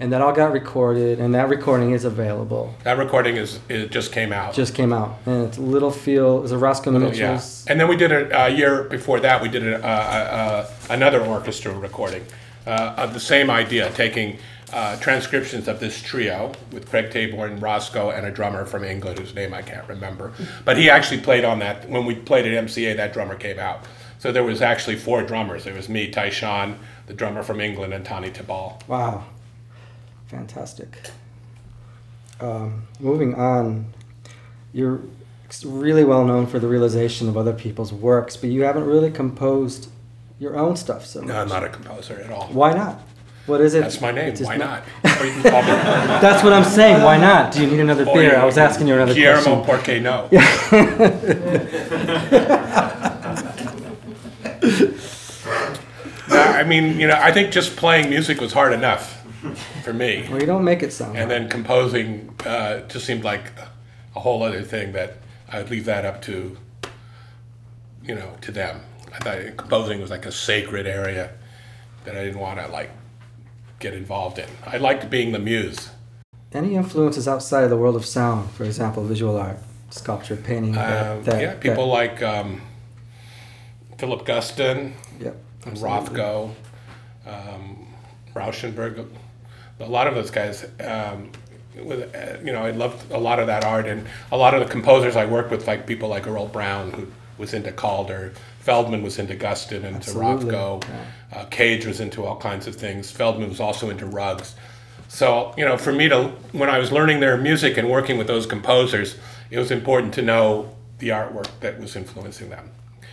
And 0.02 0.12
that 0.12 0.20
all 0.20 0.32
got 0.32 0.50
recorded, 0.50 1.20
and 1.20 1.32
that 1.36 1.48
recording 1.48 1.92
is 1.92 2.04
available. 2.04 2.74
That 2.82 2.98
recording 2.98 3.36
is 3.36 3.60
it 3.68 3.92
just 3.92 4.10
came 4.10 4.32
out. 4.32 4.52
Just 4.52 4.74
came 4.74 4.92
out. 4.92 5.16
And 5.26 5.46
it's 5.46 5.58
little 5.58 5.90
Littlefield, 5.90 6.44
is 6.44 6.50
it 6.50 6.56
Roscoe 6.56 6.90
yeah. 6.90 6.98
Mitchell's? 6.98 7.64
And 7.68 7.78
then 7.78 7.86
we 7.86 7.94
did 7.94 8.10
a, 8.10 8.46
a 8.46 8.48
year 8.48 8.82
before 8.82 9.20
that. 9.20 9.40
We 9.40 9.48
did 9.48 9.62
a, 9.64 9.76
a, 9.76 10.90
a, 10.90 10.92
another 10.92 11.24
orchestra 11.24 11.72
recording 11.72 12.24
uh, 12.66 12.94
of 12.96 13.14
the 13.14 13.20
same 13.20 13.48
idea, 13.48 13.92
taking 13.92 14.38
uh, 14.72 14.96
transcriptions 14.96 15.68
of 15.68 15.78
this 15.78 16.02
trio 16.02 16.50
with 16.72 16.90
Craig 16.90 17.10
Taborn, 17.10 17.62
Roscoe, 17.62 18.10
and 18.10 18.26
a 18.26 18.30
drummer 18.32 18.64
from 18.64 18.82
England 18.82 19.20
whose 19.20 19.36
name 19.36 19.54
I 19.54 19.62
can't 19.62 19.86
remember. 19.88 20.32
But 20.64 20.78
he 20.78 20.90
actually 20.90 21.20
played 21.20 21.44
on 21.44 21.60
that 21.60 21.88
when 21.88 22.06
we 22.06 22.16
played 22.16 22.44
at 22.44 22.64
MCA. 22.64 22.96
That 22.96 23.12
drummer 23.12 23.36
came 23.36 23.60
out. 23.60 23.84
So 24.18 24.32
there 24.32 24.42
was 24.42 24.62
actually 24.62 24.96
four 24.96 25.22
drummers. 25.22 25.62
There 25.62 25.74
was 25.74 25.88
me, 25.88 26.10
Tyshawn, 26.10 26.78
the 27.06 27.14
drummer 27.14 27.44
from 27.44 27.60
England, 27.60 27.94
and 27.94 28.04
Tony 28.04 28.30
Tabbal. 28.30 28.88
Wow. 28.88 29.26
Fantastic. 30.32 31.10
Um, 32.40 32.88
moving 32.98 33.34
on, 33.34 33.92
you're 34.72 35.00
really 35.62 36.04
well 36.04 36.24
known 36.24 36.46
for 36.46 36.58
the 36.58 36.66
realization 36.66 37.28
of 37.28 37.36
other 37.36 37.52
people's 37.52 37.92
works, 37.92 38.34
but 38.38 38.48
you 38.48 38.62
haven't 38.62 38.84
really 38.84 39.10
composed 39.10 39.90
your 40.38 40.56
own 40.56 40.74
stuff 40.76 41.04
so 41.04 41.20
much. 41.20 41.28
No, 41.28 41.42
I'm 41.42 41.48
not 41.48 41.64
a 41.64 41.68
composer 41.68 42.18
at 42.18 42.30
all. 42.30 42.46
Why 42.46 42.72
not? 42.72 43.02
What 43.44 43.60
is 43.60 43.74
it? 43.74 43.82
That's 43.82 44.00
my 44.00 44.10
name. 44.10 44.34
Why 44.36 44.56
not? 44.56 44.84
Or 45.04 45.26
you 45.26 45.32
can 45.32 45.42
call 45.42 45.60
me 45.62 45.68
That's 45.68 46.42
what 46.42 46.54
I'm 46.54 46.64
saying. 46.64 47.02
Why 47.02 47.18
not? 47.18 47.52
Do 47.52 47.60
you 47.60 47.66
need 47.66 47.80
another 47.80 48.06
or 48.08 48.14
beer? 48.14 48.30
you- 48.32 48.38
I 48.38 48.46
was 48.46 48.56
asking 48.56 48.88
you 48.88 48.94
another 48.94 49.12
Guillermo 49.12 49.62
question. 49.64 49.66
Porque 49.66 50.00
no. 50.00 50.28
No, 56.28 56.38
I 56.40 56.62
mean, 56.64 56.98
you 56.98 57.06
know, 57.08 57.18
I 57.20 57.30
think 57.32 57.52
just 57.52 57.76
playing 57.76 58.08
music 58.08 58.40
was 58.40 58.52
hard 58.54 58.72
enough 58.72 59.21
for 59.82 59.92
me. 59.92 60.26
Well, 60.30 60.40
you 60.40 60.46
don't 60.46 60.64
make 60.64 60.82
it 60.82 60.92
sound. 60.92 61.16
And 61.16 61.30
then 61.30 61.48
composing 61.48 62.34
uh, 62.46 62.80
just 62.88 63.04
seemed 63.06 63.24
like 63.24 63.52
a 64.16 64.20
whole 64.20 64.42
other 64.42 64.62
thing 64.62 64.92
that 64.92 65.18
I'd 65.50 65.70
leave 65.70 65.84
that 65.86 66.04
up 66.04 66.22
to, 66.22 66.56
you 68.02 68.14
know, 68.14 68.30
to 68.42 68.52
them. 68.52 68.80
I 69.12 69.18
thought 69.18 69.56
composing 69.56 70.00
was 70.00 70.10
like 70.10 70.24
a 70.26 70.32
sacred 70.32 70.86
area 70.86 71.32
that 72.04 72.16
I 72.16 72.24
didn't 72.24 72.40
want 72.40 72.58
to 72.60 72.68
like 72.68 72.90
get 73.78 73.94
involved 73.94 74.38
in. 74.38 74.48
I 74.66 74.78
liked 74.78 75.10
being 75.10 75.32
the 75.32 75.38
muse. 75.38 75.90
Any 76.52 76.74
influences 76.76 77.26
outside 77.28 77.64
of 77.64 77.70
the 77.70 77.76
world 77.76 77.96
of 77.96 78.04
sound, 78.06 78.50
for 78.52 78.64
example, 78.64 79.04
visual 79.04 79.38
art, 79.38 79.58
sculpture, 79.90 80.36
painting? 80.36 80.72
that- 80.72 81.16
Um, 81.16 81.24
that- 81.24 81.40
yeah, 81.40 81.54
people 81.54 81.86
like 81.88 82.22
um, 82.22 82.60
Philip 83.98 84.24
Guston, 84.26 84.92
yep, 85.20 85.36
and. 85.64 85.76
Rothko, 85.78 86.54
um, 87.26 87.86
Rauschenberg, 88.34 89.06
a 89.82 89.88
lot 89.88 90.06
of 90.06 90.14
those 90.14 90.30
guys. 90.30 90.66
Um, 90.80 91.30
with, 91.74 92.14
uh, 92.14 92.38
you 92.44 92.52
know, 92.52 92.62
I 92.64 92.70
loved 92.70 93.10
a 93.10 93.18
lot 93.18 93.38
of 93.38 93.46
that 93.46 93.64
art, 93.64 93.86
and 93.86 94.06
a 94.30 94.36
lot 94.36 94.52
of 94.52 94.60
the 94.60 94.70
composers 94.70 95.16
I 95.16 95.24
worked 95.24 95.50
with, 95.50 95.66
like 95.66 95.86
people 95.86 96.08
like 96.10 96.26
Earle 96.26 96.46
Brown, 96.46 96.90
who 96.92 97.06
was 97.38 97.54
into 97.54 97.72
Calder. 97.72 98.34
Feldman 98.60 99.02
was 99.02 99.18
into 99.18 99.34
Guston 99.34 99.84
and 99.84 100.00
to 100.02 100.10
Absolutely, 100.10 100.54
Rothko. 100.54 100.84
Uh, 101.32 101.44
Cage 101.46 101.86
was 101.86 102.00
into 102.00 102.24
all 102.24 102.36
kinds 102.36 102.66
of 102.66 102.76
things. 102.76 103.10
Feldman 103.10 103.48
was 103.48 103.58
also 103.58 103.90
into 103.90 104.06
rugs. 104.06 104.54
So, 105.08 105.52
you 105.58 105.64
know, 105.64 105.76
for 105.76 105.92
me 105.92 106.08
to, 106.08 106.28
when 106.52 106.70
I 106.70 106.78
was 106.78 106.92
learning 106.92 107.20
their 107.20 107.36
music 107.36 107.76
and 107.76 107.90
working 107.90 108.18
with 108.18 108.26
those 108.26 108.46
composers, 108.46 109.16
it 109.50 109.58
was 109.58 109.70
important 109.70 110.14
to 110.14 110.22
know 110.22 110.74
the 110.98 111.08
artwork 111.08 111.48
that 111.60 111.80
was 111.80 111.96
influencing 111.96 112.50
them. 112.50 112.70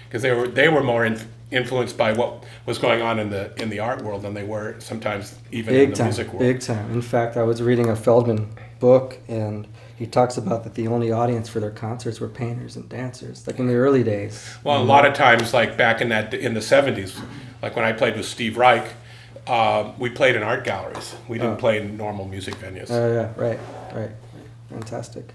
Because 0.07 0.21
they 0.21 0.31
were, 0.31 0.47
they 0.47 0.69
were 0.69 0.83
more 0.83 1.05
in, 1.05 1.19
influenced 1.51 1.97
by 1.97 2.13
what 2.13 2.43
was 2.65 2.77
going 2.77 3.01
on 3.01 3.19
in 3.19 3.29
the, 3.29 3.51
in 3.61 3.69
the 3.69 3.79
art 3.79 4.03
world 4.03 4.21
than 4.21 4.33
they 4.33 4.43
were 4.43 4.75
sometimes 4.79 5.35
even 5.51 5.73
in 5.73 5.79
Big 5.81 5.89
the 5.91 5.95
time, 5.95 6.05
music 6.07 6.27
world. 6.27 6.39
big 6.39 6.59
time. 6.61 6.91
In 6.91 7.01
fact, 7.01 7.37
I 7.37 7.43
was 7.43 7.61
reading 7.61 7.89
a 7.89 7.95
Feldman 7.95 8.49
book, 8.79 9.17
and 9.27 9.67
he 9.95 10.05
talks 10.05 10.37
about 10.37 10.63
that 10.63 10.75
the 10.75 10.87
only 10.87 11.11
audience 11.11 11.49
for 11.49 11.59
their 11.59 11.71
concerts 11.71 12.19
were 12.19 12.29
painters 12.29 12.75
and 12.75 12.87
dancers, 12.87 13.45
like 13.47 13.59
in 13.59 13.67
the 13.67 13.73
early 13.75 14.03
days. 14.03 14.47
Well, 14.63 14.81
a 14.81 14.83
lot 14.85 15.05
of 15.05 15.13
times, 15.13 15.53
like 15.53 15.75
back 15.77 16.01
in 16.01 16.09
that 16.09 16.33
in 16.33 16.53
the 16.53 16.59
'70s, 16.61 17.19
like 17.61 17.75
when 17.75 17.83
I 17.83 17.91
played 17.93 18.15
with 18.15 18.25
Steve 18.25 18.55
Reich, 18.57 18.85
uh, 19.47 19.91
we 19.97 20.09
played 20.09 20.35
in 20.35 20.43
art 20.43 20.63
galleries. 20.63 21.15
We 21.27 21.37
didn't 21.39 21.53
Oh. 21.55 21.57
play 21.57 21.81
in 21.81 21.97
normal 21.97 22.25
music 22.27 22.55
venues. 22.55 22.89
Oh 22.91 23.11
yeah, 23.13 23.29
right, 23.35 23.59
right, 23.93 24.01
right. 24.01 24.11
Fantastic. 24.69 25.33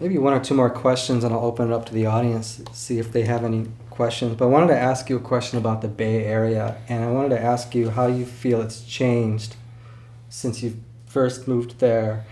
Maybe 0.00 0.16
one 0.18 0.32
or 0.32 0.40
two 0.40 0.54
more 0.54 0.70
questions, 0.70 1.22
and 1.24 1.34
I'll 1.34 1.44
open 1.44 1.70
it 1.70 1.74
up 1.74 1.84
to 1.86 1.92
the 1.94 2.06
audience, 2.06 2.62
see 2.72 2.98
if 2.98 3.12
they 3.12 3.22
have 3.24 3.44
any 3.44 3.66
questions. 4.02 4.34
But 4.34 4.46
I 4.46 4.48
wanted 4.48 4.74
to 4.74 4.78
ask 4.78 5.08
you 5.08 5.16
a 5.16 5.20
question 5.20 5.58
about 5.58 5.80
the 5.80 5.86
Bay 5.86 6.24
Area, 6.24 6.76
and 6.88 7.04
I 7.04 7.10
wanted 7.12 7.28
to 7.36 7.40
ask 7.40 7.72
you 7.72 7.90
how 7.90 8.08
you 8.08 8.26
feel 8.26 8.60
it's 8.60 8.82
changed 8.82 9.54
since 10.28 10.60
you 10.60 10.76
first 11.06 11.46
moved 11.46 11.78
there 11.78 12.24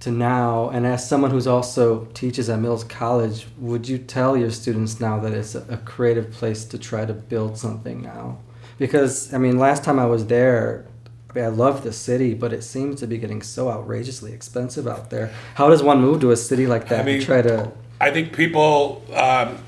to 0.00 0.10
now. 0.10 0.68
And 0.68 0.86
as 0.86 1.08
someone 1.08 1.30
who's 1.30 1.46
also 1.46 2.04
teaches 2.12 2.50
at 2.50 2.58
Mills 2.58 2.84
College, 2.84 3.46
would 3.56 3.88
you 3.88 3.96
tell 3.96 4.36
your 4.36 4.50
students 4.50 5.00
now 5.00 5.18
that 5.20 5.32
it's 5.32 5.54
a 5.54 5.80
creative 5.86 6.32
place 6.32 6.66
to 6.66 6.76
try 6.76 7.06
to 7.06 7.14
build 7.14 7.56
something 7.56 8.02
now? 8.02 8.36
Because 8.76 9.32
I 9.32 9.38
mean, 9.38 9.58
last 9.58 9.82
time 9.82 9.98
I 9.98 10.04
was 10.04 10.26
there, 10.26 10.84
I, 11.30 11.32
mean, 11.34 11.44
I 11.44 11.48
love 11.48 11.82
the 11.82 11.94
city, 11.94 12.34
but 12.34 12.52
it 12.52 12.62
seems 12.62 13.00
to 13.00 13.06
be 13.06 13.16
getting 13.16 13.40
so 13.40 13.70
outrageously 13.70 14.34
expensive 14.34 14.86
out 14.86 15.08
there. 15.08 15.32
How 15.54 15.70
does 15.70 15.82
one 15.82 16.02
move 16.02 16.20
to 16.20 16.30
a 16.30 16.36
city 16.36 16.66
like 16.66 16.88
that 16.88 17.00
I 17.00 17.04
mean- 17.04 17.14
and 17.16 17.24
try 17.24 17.40
to? 17.40 17.72
I 18.02 18.10
think 18.10 18.34
people, 18.34 19.02
um, 19.14 19.58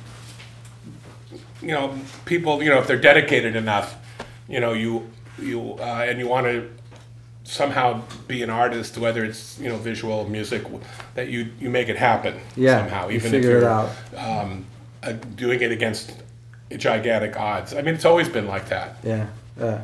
you 1.62 1.68
know, 1.68 1.98
people, 2.24 2.62
you 2.62 2.70
know, 2.70 2.78
if 2.78 2.86
they're 2.86 2.96
dedicated 3.00 3.56
enough, 3.56 3.96
you 4.48 4.60
know, 4.60 4.72
you 4.72 5.08
you 5.40 5.76
uh, 5.78 6.06
and 6.08 6.18
you 6.18 6.28
want 6.28 6.46
to 6.46 6.68
somehow 7.44 8.02
be 8.28 8.42
an 8.42 8.50
artist, 8.50 8.98
whether 8.98 9.24
it's 9.24 9.58
you 9.58 9.68
know 9.68 9.76
visual, 9.76 10.28
music, 10.28 10.64
that 11.14 11.28
you 11.28 11.48
you 11.60 11.70
make 11.70 11.88
it 11.88 11.96
happen 11.96 12.40
Yeah, 12.56 12.80
somehow, 12.80 13.08
you 13.08 13.16
even 13.16 13.30
figure 13.30 13.56
if 13.56 13.62
you're 13.62 13.70
out. 13.70 13.90
Um, 14.16 14.66
uh, 15.02 15.12
doing 15.36 15.60
it 15.60 15.72
against 15.72 16.12
gigantic 16.76 17.38
odds. 17.38 17.74
I 17.74 17.82
mean, 17.82 17.94
it's 17.94 18.04
always 18.04 18.28
been 18.28 18.46
like 18.46 18.68
that. 18.68 18.96
Yeah, 19.02 19.26
uh, 19.60 19.78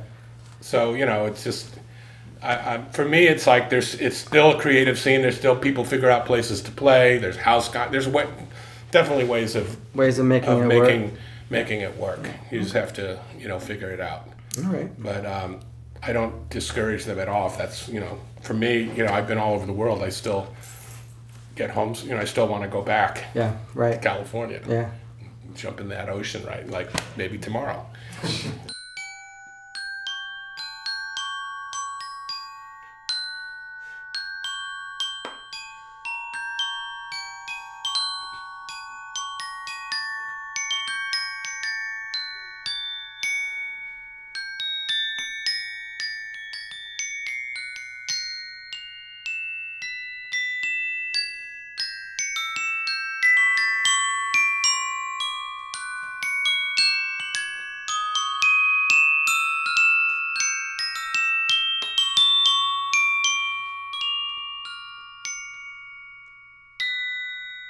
So 0.60 0.94
you 0.94 1.06
know, 1.06 1.26
it's 1.26 1.44
just 1.44 1.78
I, 2.42 2.74
I, 2.74 2.84
for 2.92 3.04
me, 3.04 3.26
it's 3.26 3.46
like 3.46 3.70
there's 3.70 3.94
it's 3.94 4.16
still 4.16 4.56
a 4.56 4.60
creative 4.60 4.98
scene. 4.98 5.22
There's 5.22 5.36
still 5.36 5.56
people 5.56 5.84
figure 5.84 6.10
out 6.10 6.26
places 6.26 6.60
to 6.62 6.70
play. 6.70 7.18
There's 7.18 7.36
house. 7.36 7.68
There's 7.68 8.08
way, 8.08 8.26
definitely 8.90 9.24
ways 9.24 9.56
of 9.56 9.76
Ways 9.94 10.18
of 10.18 10.26
making 10.26 10.48
of 10.48 10.62
it 10.62 10.66
making 10.66 11.02
work. 11.02 11.12
Making 11.50 11.80
it 11.80 11.96
work. 11.96 12.20
You 12.50 12.60
just 12.60 12.74
have 12.74 12.92
to 12.94 13.18
you 13.38 13.48
know 13.48 13.58
figure 13.58 13.90
it 13.90 14.00
out. 14.00 14.28
All 14.64 14.70
right. 14.70 14.90
But 15.02 15.24
um, 15.26 15.60
I 16.02 16.12
don't 16.12 16.48
discourage 16.50 17.04
them 17.04 17.18
at 17.18 17.28
all. 17.28 17.46
If 17.48 17.56
that's 17.58 17.88
you 17.88 18.00
know 18.00 18.18
for 18.42 18.54
me, 18.54 18.82
you 18.96 19.04
know 19.04 19.12
I've 19.12 19.26
been 19.28 19.38
all 19.38 19.54
over 19.54 19.66
the 19.66 19.72
world. 19.72 20.02
I 20.02 20.10
still 20.10 20.52
get 21.56 21.70
home. 21.70 21.94
You 22.04 22.10
know 22.10 22.18
I 22.20 22.24
still 22.24 22.46
want 22.48 22.62
to 22.64 22.68
go 22.68 22.82
back 22.82 23.24
Yeah. 23.34 23.50
to 23.52 23.58
Right. 23.74 24.00
California. 24.00 24.60
Yeah. 24.68 24.90
Jump 25.54 25.80
in 25.80 25.88
that 25.88 26.08
ocean, 26.08 26.44
right? 26.46 26.68
Like 26.68 26.88
maybe 27.16 27.38
tomorrow. 27.38 27.84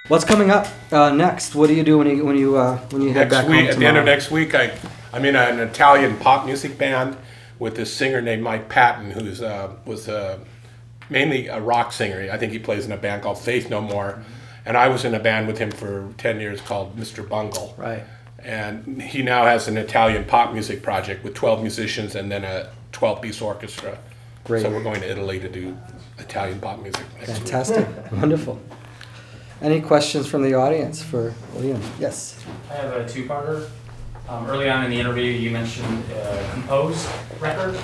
What's 0.08 0.24
coming 0.24 0.50
up 0.50 0.66
uh, 0.90 1.10
next? 1.10 1.54
What 1.54 1.66
do 1.66 1.74
you 1.74 1.84
do 1.84 1.98
when 1.98 2.06
you 2.08 2.24
when 2.24 2.36
you 2.36 2.56
uh, 2.56 2.78
when 2.90 3.02
you 3.02 3.12
head 3.12 3.28
next 3.28 3.34
back 3.34 3.48
week, 3.48 3.60
home 3.60 3.68
at 3.68 3.78
the 3.78 3.84
end 3.84 3.98
of 3.98 4.06
next 4.06 4.30
week, 4.30 4.54
I 4.54 4.72
I'm 5.12 5.22
in 5.26 5.36
an 5.36 5.60
Italian 5.60 6.16
pop 6.16 6.46
music 6.46 6.78
band 6.78 7.14
with 7.58 7.76
this 7.76 7.92
singer 7.92 8.22
named 8.22 8.42
Mike 8.42 8.70
Patton, 8.70 9.10
who's 9.10 9.42
uh, 9.42 9.74
was 9.84 10.08
uh, 10.08 10.38
mainly 11.10 11.48
a 11.48 11.60
rock 11.60 11.92
singer. 11.92 12.26
I 12.32 12.38
think 12.38 12.52
he 12.52 12.58
plays 12.58 12.86
in 12.86 12.92
a 12.92 12.96
band 12.96 13.22
called 13.22 13.38
Faith 13.38 13.68
No 13.68 13.82
More, 13.82 14.24
and 14.64 14.78
I 14.78 14.88
was 14.88 15.04
in 15.04 15.12
a 15.12 15.20
band 15.20 15.46
with 15.46 15.58
him 15.58 15.70
for 15.70 16.10
ten 16.16 16.40
years 16.40 16.62
called 16.62 16.96
Mr. 16.96 17.28
Bungle. 17.28 17.74
Right. 17.76 18.02
And 18.38 19.02
he 19.02 19.20
now 19.20 19.44
has 19.44 19.68
an 19.68 19.76
Italian 19.76 20.24
pop 20.24 20.54
music 20.54 20.82
project 20.82 21.22
with 21.24 21.34
12 21.34 21.60
musicians 21.60 22.14
and 22.14 22.30
then 22.30 22.44
a 22.44 22.70
12 22.92 23.20
piece 23.20 23.42
orchestra. 23.42 23.98
Great. 24.44 24.62
So 24.62 24.70
we're 24.70 24.82
going 24.82 25.00
to 25.00 25.10
Italy 25.10 25.40
to 25.40 25.48
do 25.48 25.76
Italian 26.18 26.60
pop 26.60 26.80
music 26.80 27.04
next 27.16 27.28
week. 27.28 27.36
Fantastic. 27.38 28.12
Wonderful. 28.12 28.58
Any 29.60 29.80
questions 29.80 30.26
from 30.28 30.42
the 30.42 30.54
audience 30.54 31.02
for 31.02 31.34
Liam? 31.56 31.82
Yes. 31.98 32.44
I 32.70 32.74
have 32.74 32.92
a 32.92 33.08
two-parter. 33.08 33.68
Um, 34.28 34.46
early 34.46 34.68
on 34.68 34.84
in 34.84 34.90
the 34.90 35.00
interview, 35.00 35.24
you 35.24 35.50
mentioned 35.50 36.04
a 36.12 36.48
composed 36.52 37.08
record 37.40 37.76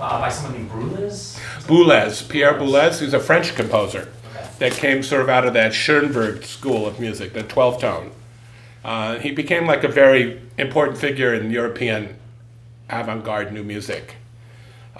uh, 0.00 0.20
by 0.20 0.28
someone 0.28 0.52
named 0.60 0.70
Boulez. 0.70 1.38
Boulez, 1.66 2.28
Pierre 2.28 2.54
Boulez, 2.54 3.00
who's 3.00 3.14
a 3.14 3.18
French 3.20 3.54
composer 3.56 4.08
Okay. 4.30 4.46
that 4.58 4.72
came 4.72 5.02
sort 5.02 5.22
of 5.22 5.28
out 5.28 5.46
of 5.46 5.54
that 5.54 5.72
Schoenberg 5.72 6.44
school 6.44 6.86
of 6.86 7.00
music, 7.00 7.32
the 7.32 7.42
12 7.42 7.80
tone. 7.80 8.10
Uh, 8.84 9.18
he 9.18 9.32
became 9.32 9.66
like 9.66 9.82
a 9.82 9.88
very 9.88 10.40
important 10.58 10.98
figure 10.98 11.34
in 11.34 11.50
European 11.50 12.16
avant 12.88 13.24
garde 13.24 13.52
new 13.52 13.64
music. 13.64 14.16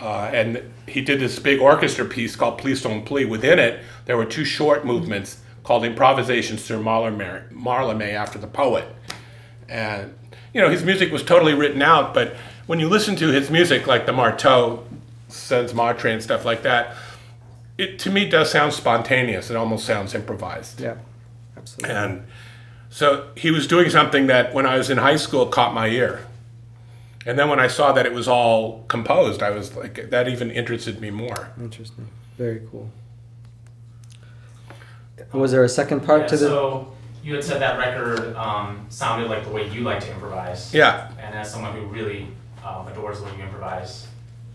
Uh, 0.01 0.31
and 0.33 0.62
he 0.87 1.03
did 1.03 1.21
this 1.21 1.38
big 1.38 1.61
orchestra 1.61 2.05
piece 2.05 2.35
called 2.35 2.59
Pli 2.59 2.73
selon 2.73 3.05
pli. 3.05 3.25
Within 3.25 3.59
it, 3.59 3.81
there 4.07 4.17
were 4.17 4.25
two 4.25 4.45
short 4.45 4.85
movements 4.85 5.41
called 5.68 5.85
Improvisations 5.85 6.64
sur 6.64 6.78
Mallarmé, 6.78 7.52
Marlamé 7.52 8.14
after 8.14 8.38
the 8.38 8.46
poet. 8.46 8.87
And, 9.68 10.14
you 10.54 10.62
know, 10.62 10.70
his 10.70 10.83
music 10.83 11.12
was 11.12 11.22
totally 11.22 11.52
written 11.52 11.83
out, 11.83 12.14
but 12.14 12.37
when 12.66 12.81
you 12.81 12.88
listen 12.88 13.16
to 13.16 13.28
his 13.28 13.50
music, 13.50 13.87
like 13.87 14.07
the 14.07 14.12
Marteau, 14.12 14.85
sans 15.28 15.74
maître, 15.74 16.11
and 16.11 16.22
stuff 16.22 16.46
like 16.46 16.62
that, 16.62 16.96
it 17.76 17.98
to 17.98 18.11
me 18.11 18.26
does 18.26 18.50
sound 18.50 18.72
spontaneous. 18.72 19.50
It 19.50 19.57
almost 19.57 19.85
sounds 19.85 20.14
improvised. 20.14 20.81
Yeah. 20.81 20.96
Absolutely. 21.54 21.94
And 21.94 22.26
so 22.88 23.28
he 23.37 23.50
was 23.50 23.66
doing 23.66 23.90
something 23.90 24.26
that 24.28 24.54
when 24.54 24.64
I 24.64 24.78
was 24.78 24.88
in 24.88 24.96
high 24.96 25.16
school 25.16 25.48
caught 25.48 25.74
my 25.74 25.88
ear. 25.88 26.26
And 27.26 27.38
then 27.38 27.50
when 27.50 27.61
I 27.61 27.66
saw 27.66 27.92
that 27.92 28.07
it 28.07 28.14
was 28.14 28.26
all 28.26 28.85
composed, 28.88 29.42
I 29.42 29.50
was 29.50 29.76
like, 29.76 30.09
that 30.09 30.28
even 30.28 30.50
interested 30.50 30.98
me 30.98 31.11
more. 31.11 31.50
Interesting. 31.61 32.09
Very 32.38 32.62
cool. 32.70 32.90
Was 35.33 35.53
there 35.53 35.64
a 35.64 35.69
second 35.69 36.01
part 36.01 36.23
Yeah, 36.23 36.27
to 36.29 36.37
the? 36.37 36.47
so 36.49 36.93
you 37.23 37.35
had 37.35 37.45
said 37.45 37.61
that 37.61 37.79
record 37.79 38.35
um, 38.37 38.87
sounded 38.88 39.29
like 39.29 39.45
the 39.45 39.51
way 39.51 39.69
you 39.69 39.83
like 39.83 40.01
to 40.01 40.11
improvise. 40.12 40.73
Yeah. 40.73 41.11
And 41.21 41.35
as 41.35 41.51
someone 41.53 41.75
who 41.75 41.83
really 41.87 42.29
um, 42.64 42.87
adores 42.88 43.19
the 43.19 43.27
way 43.27 43.33
you 43.37 43.43
improvise, 43.43 44.07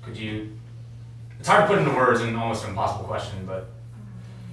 could 0.01 0.17
you? 0.17 0.51
It's 1.39 1.47
hard 1.47 1.63
to 1.63 1.67
put 1.67 1.77
into 1.77 1.91
words 1.95 2.21
and 2.21 2.35
almost 2.37 2.63
an 2.63 2.69
impossible 2.71 3.05
question, 3.05 3.45
but 3.45 3.69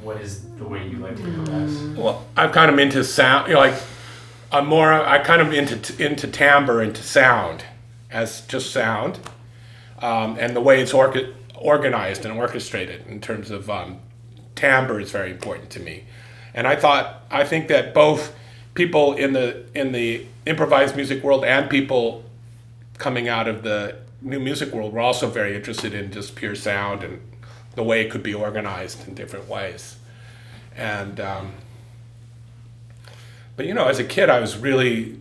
what 0.03 0.21
is 0.21 0.43
the 0.57 0.65
way 0.65 0.87
you 0.89 0.99
like 0.99 1.17
to 1.17 1.25
improvise? 1.25 1.79
Well, 1.97 2.27
I'm 2.37 2.51
kind 2.53 2.71
of 2.71 2.79
into 2.79 3.05
sound, 3.05 3.49
you 3.49 3.55
know, 3.55 3.61
like 3.61 3.75
I'm 4.53 4.67
more, 4.67 4.93
I 4.93 5.19
kind 5.19 5.41
of 5.41 5.53
into 5.53 6.05
into 6.05 6.27
timbre, 6.27 6.83
into 6.83 7.03
sound, 7.03 7.65
as 8.11 8.41
just 8.43 8.73
sound, 8.73 9.21
um, 10.01 10.37
and 10.41 10.57
the 10.57 10.61
way 10.61 10.81
it's 10.83 10.93
orga- 10.93 11.33
organized 11.55 12.25
and 12.25 12.37
orchestrated 12.37 13.07
in 13.07 13.21
terms 13.21 13.51
of 13.51 13.71
um, 13.71 14.01
timbre 14.55 15.01
is 15.01 15.11
very 15.11 15.31
important 15.31 15.71
to 15.71 15.81
me. 15.81 16.05
And 16.55 16.67
I 16.67 16.77
thought, 16.77 17.25
I 17.31 17.45
think 17.45 17.69
that 17.69 17.95
both 17.95 18.35
people 18.75 19.15
in 19.15 19.33
the 19.33 19.65
in 19.75 19.93
the 19.93 20.27
improvised 20.47 20.97
music 20.97 21.23
world 21.23 21.45
and 21.45 21.69
people 21.69 22.25
coming 22.99 23.29
out 23.29 23.49
of 23.49 23.63
the 23.63 23.97
new 24.23 24.39
music 24.41 24.73
world 24.73 24.93
were 24.93 25.01
also 25.01 25.29
very 25.29 25.57
interested 25.57 25.95
in 25.95 26.13
just 26.13 26.35
pure 26.35 26.55
sound 26.55 27.03
and 27.03 27.21
the 27.75 27.83
way 27.83 28.03
it 28.03 28.11
could 28.11 28.23
be 28.23 28.35
organized 28.35 29.07
in 29.07 29.15
different 29.15 29.49
ways. 29.49 29.97
And 30.77 31.21
um, 31.21 31.53
but 33.57 33.67
you 33.67 33.75
know, 33.75 33.87
as 33.87 33.99
a 33.99 34.05
kid, 34.05 34.31
I 34.31 34.41
was 34.41 34.57
really 34.57 35.21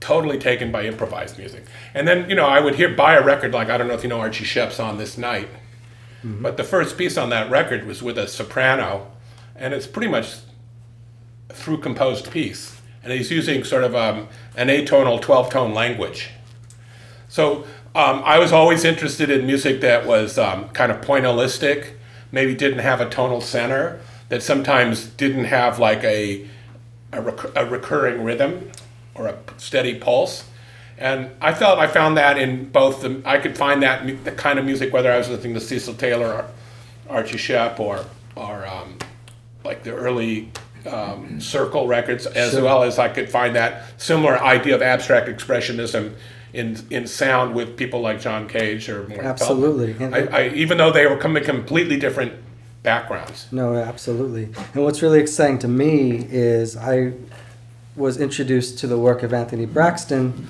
totally 0.00 0.38
taken 0.38 0.70
by 0.70 0.84
improvised 0.84 1.38
music. 1.38 1.64
And 1.94 2.06
then 2.06 2.28
you 2.28 2.36
know, 2.36 2.46
I 2.46 2.60
would 2.60 2.74
hear 2.74 2.94
buy 2.94 3.14
a 3.14 3.24
record 3.24 3.52
like 3.52 3.70
I 3.70 3.78
don't 3.78 3.88
know 3.88 3.94
if 3.94 4.02
you 4.02 4.08
know 4.08 4.20
Archie 4.20 4.44
Shepp's 4.44 4.78
on 4.78 4.98
this 4.98 5.16
night, 5.16 5.48
but 6.24 6.56
the 6.56 6.64
first 6.64 6.96
piece 6.96 7.18
on 7.18 7.28
that 7.30 7.50
record 7.50 7.86
was 7.86 8.02
with 8.02 8.16
a 8.18 8.26
soprano, 8.26 9.10
and 9.54 9.74
it's 9.74 9.86
pretty 9.86 10.08
much 10.08 10.36
through 11.50 11.78
composed 11.78 12.30
piece, 12.30 12.80
and 13.02 13.12
he's 13.12 13.30
using 13.30 13.62
sort 13.64 13.84
of 13.84 13.94
um, 13.94 14.28
an 14.56 14.68
atonal 14.68 15.20
twelve 15.20 15.50
tone 15.50 15.74
language. 15.74 16.30
So 17.28 17.64
um, 17.94 18.22
I 18.24 18.38
was 18.38 18.52
always 18.52 18.84
interested 18.84 19.30
in 19.30 19.46
music 19.46 19.80
that 19.82 20.06
was 20.06 20.38
um, 20.38 20.68
kind 20.70 20.90
of 20.90 21.00
pointillistic, 21.00 21.92
maybe 22.32 22.54
didn't 22.54 22.80
have 22.80 23.00
a 23.00 23.08
tonal 23.08 23.40
center, 23.40 24.00
that 24.30 24.42
sometimes 24.42 25.06
didn't 25.06 25.44
have 25.44 25.78
like 25.78 26.02
a, 26.04 26.48
a, 27.12 27.20
recur- 27.20 27.52
a 27.54 27.66
recurring 27.66 28.24
rhythm 28.24 28.70
or 29.14 29.26
a 29.26 29.38
steady 29.58 29.94
pulse. 29.94 30.44
And 30.98 31.30
I 31.40 31.52
felt 31.54 31.78
I 31.78 31.86
found 31.88 32.16
that 32.16 32.38
in 32.38 32.68
both 32.70 33.02
the, 33.02 33.20
I 33.24 33.38
could 33.38 33.56
find 33.58 33.82
that 33.82 34.06
mu- 34.06 34.16
the 34.22 34.32
kind 34.32 34.58
of 34.58 34.64
music, 34.64 34.92
whether 34.92 35.10
I 35.10 35.18
was 35.18 35.28
listening 35.28 35.54
to 35.54 35.60
Cecil 35.60 35.94
Taylor 35.94 36.26
or 36.32 36.46
Archie 37.08 37.36
Shepp 37.36 37.80
or, 37.80 38.04
or 38.36 38.66
um, 38.66 38.98
like 39.64 39.82
the 39.82 39.92
early 39.92 40.50
um, 40.86 41.40
circle 41.40 41.86
records, 41.88 42.26
as 42.26 42.52
Sure. 42.52 42.62
well 42.62 42.82
as 42.84 42.98
I 42.98 43.08
could 43.08 43.28
find 43.28 43.56
that 43.56 43.82
similar 44.00 44.38
idea 44.40 44.74
of 44.74 44.82
abstract 44.82 45.28
expressionism 45.28 46.14
in 46.52 46.78
in 46.90 47.06
sound 47.08 47.54
with 47.54 47.76
people 47.76 48.00
like 48.00 48.20
John 48.20 48.46
Cage 48.48 48.88
or 48.88 49.08
Mort 49.08 49.24
Absolutely. 49.24 49.96
I, 50.06 50.20
I, 50.44 50.48
even 50.50 50.78
though 50.78 50.92
they 50.92 51.06
were 51.06 51.16
coming 51.16 51.42
completely 51.42 51.98
different 51.98 52.32
backgrounds. 52.84 53.48
No, 53.50 53.74
absolutely. 53.74 54.50
And 54.74 54.84
what's 54.84 55.02
really 55.02 55.18
exciting 55.18 55.58
to 55.60 55.68
me 55.68 56.24
is 56.30 56.76
I 56.76 57.14
was 57.96 58.18
introduced 58.18 58.78
to 58.80 58.86
the 58.86 58.98
work 58.98 59.22
of 59.24 59.32
Anthony 59.34 59.66
Braxton, 59.66 60.48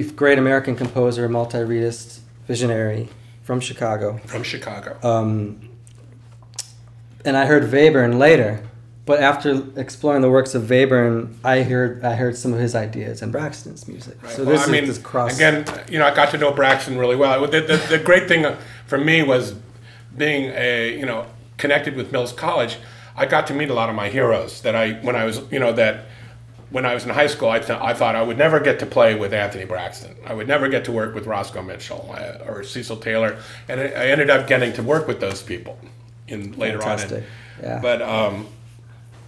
great 0.00 0.38
American 0.38 0.74
composer, 0.74 1.28
multi-reedist, 1.28 2.20
visionary 2.46 3.08
from 3.42 3.60
Chicago. 3.60 4.18
From 4.26 4.42
Chicago. 4.42 4.96
Um, 5.02 5.68
and 7.24 7.36
I 7.36 7.46
heard 7.46 7.64
Webern 7.70 8.18
later, 8.18 8.62
but 9.04 9.20
after 9.20 9.62
exploring 9.78 10.22
the 10.22 10.30
works 10.30 10.54
of 10.54 10.64
Webern, 10.64 11.34
I 11.44 11.62
heard 11.62 12.04
I 12.04 12.14
heard 12.14 12.36
some 12.36 12.52
of 12.52 12.58
his 12.60 12.74
ideas 12.74 13.22
and 13.22 13.30
Braxton's 13.30 13.86
music. 13.86 14.16
So 14.28 14.44
Well, 14.44 14.52
this 14.56 14.68
I 14.68 14.70
mean, 14.70 14.84
is 14.84 14.96
this 14.96 14.98
cross. 14.98 15.36
again, 15.36 15.64
you 15.88 15.98
know, 15.98 16.06
I 16.06 16.14
got 16.14 16.30
to 16.30 16.38
know 16.38 16.52
Braxton 16.52 16.98
really 16.98 17.16
well. 17.16 17.46
The, 17.46 17.60
the, 17.60 17.76
the 17.88 17.98
great 17.98 18.28
thing 18.28 18.46
for 18.86 18.98
me 18.98 19.22
was 19.22 19.54
being 20.16 20.52
a, 20.56 20.96
you 20.96 21.06
know, 21.06 21.26
connected 21.58 21.96
with 21.96 22.12
Mills 22.12 22.32
College. 22.32 22.78
I 23.16 23.26
got 23.26 23.46
to 23.48 23.54
meet 23.54 23.70
a 23.70 23.74
lot 23.74 23.88
of 23.88 23.94
my 23.94 24.08
heroes 24.08 24.62
that 24.62 24.74
I, 24.74 24.94
when 24.94 25.14
I 25.16 25.24
was, 25.24 25.42
you 25.50 25.58
know, 25.58 25.72
that 25.74 26.06
when 26.72 26.84
I 26.86 26.94
was 26.94 27.04
in 27.04 27.10
high 27.10 27.26
school, 27.26 27.50
I, 27.50 27.58
th- 27.58 27.78
I 27.78 27.92
thought 27.94 28.16
I 28.16 28.22
would 28.22 28.38
never 28.38 28.58
get 28.58 28.78
to 28.80 28.86
play 28.86 29.14
with 29.14 29.32
Anthony 29.34 29.64
Braxton. 29.64 30.16
I 30.26 30.32
would 30.34 30.48
never 30.48 30.68
get 30.68 30.84
to 30.86 30.92
work 30.92 31.14
with 31.14 31.26
Roscoe 31.26 31.62
Mitchell 31.62 32.14
uh, 32.18 32.44
or 32.50 32.64
Cecil 32.64 32.96
Taylor, 32.96 33.38
and 33.68 33.80
I 33.80 33.84
I 33.84 34.06
ended 34.06 34.30
up 34.30 34.46
getting 34.48 34.72
to 34.74 34.82
work 34.82 35.06
with 35.06 35.20
those 35.20 35.42
people 35.42 35.78
in 36.28 36.52
later 36.58 36.80
Fantastic. 36.80 37.24
on. 37.24 37.62
Yeah. 37.62 37.78
But 37.80 38.02
um, 38.02 38.46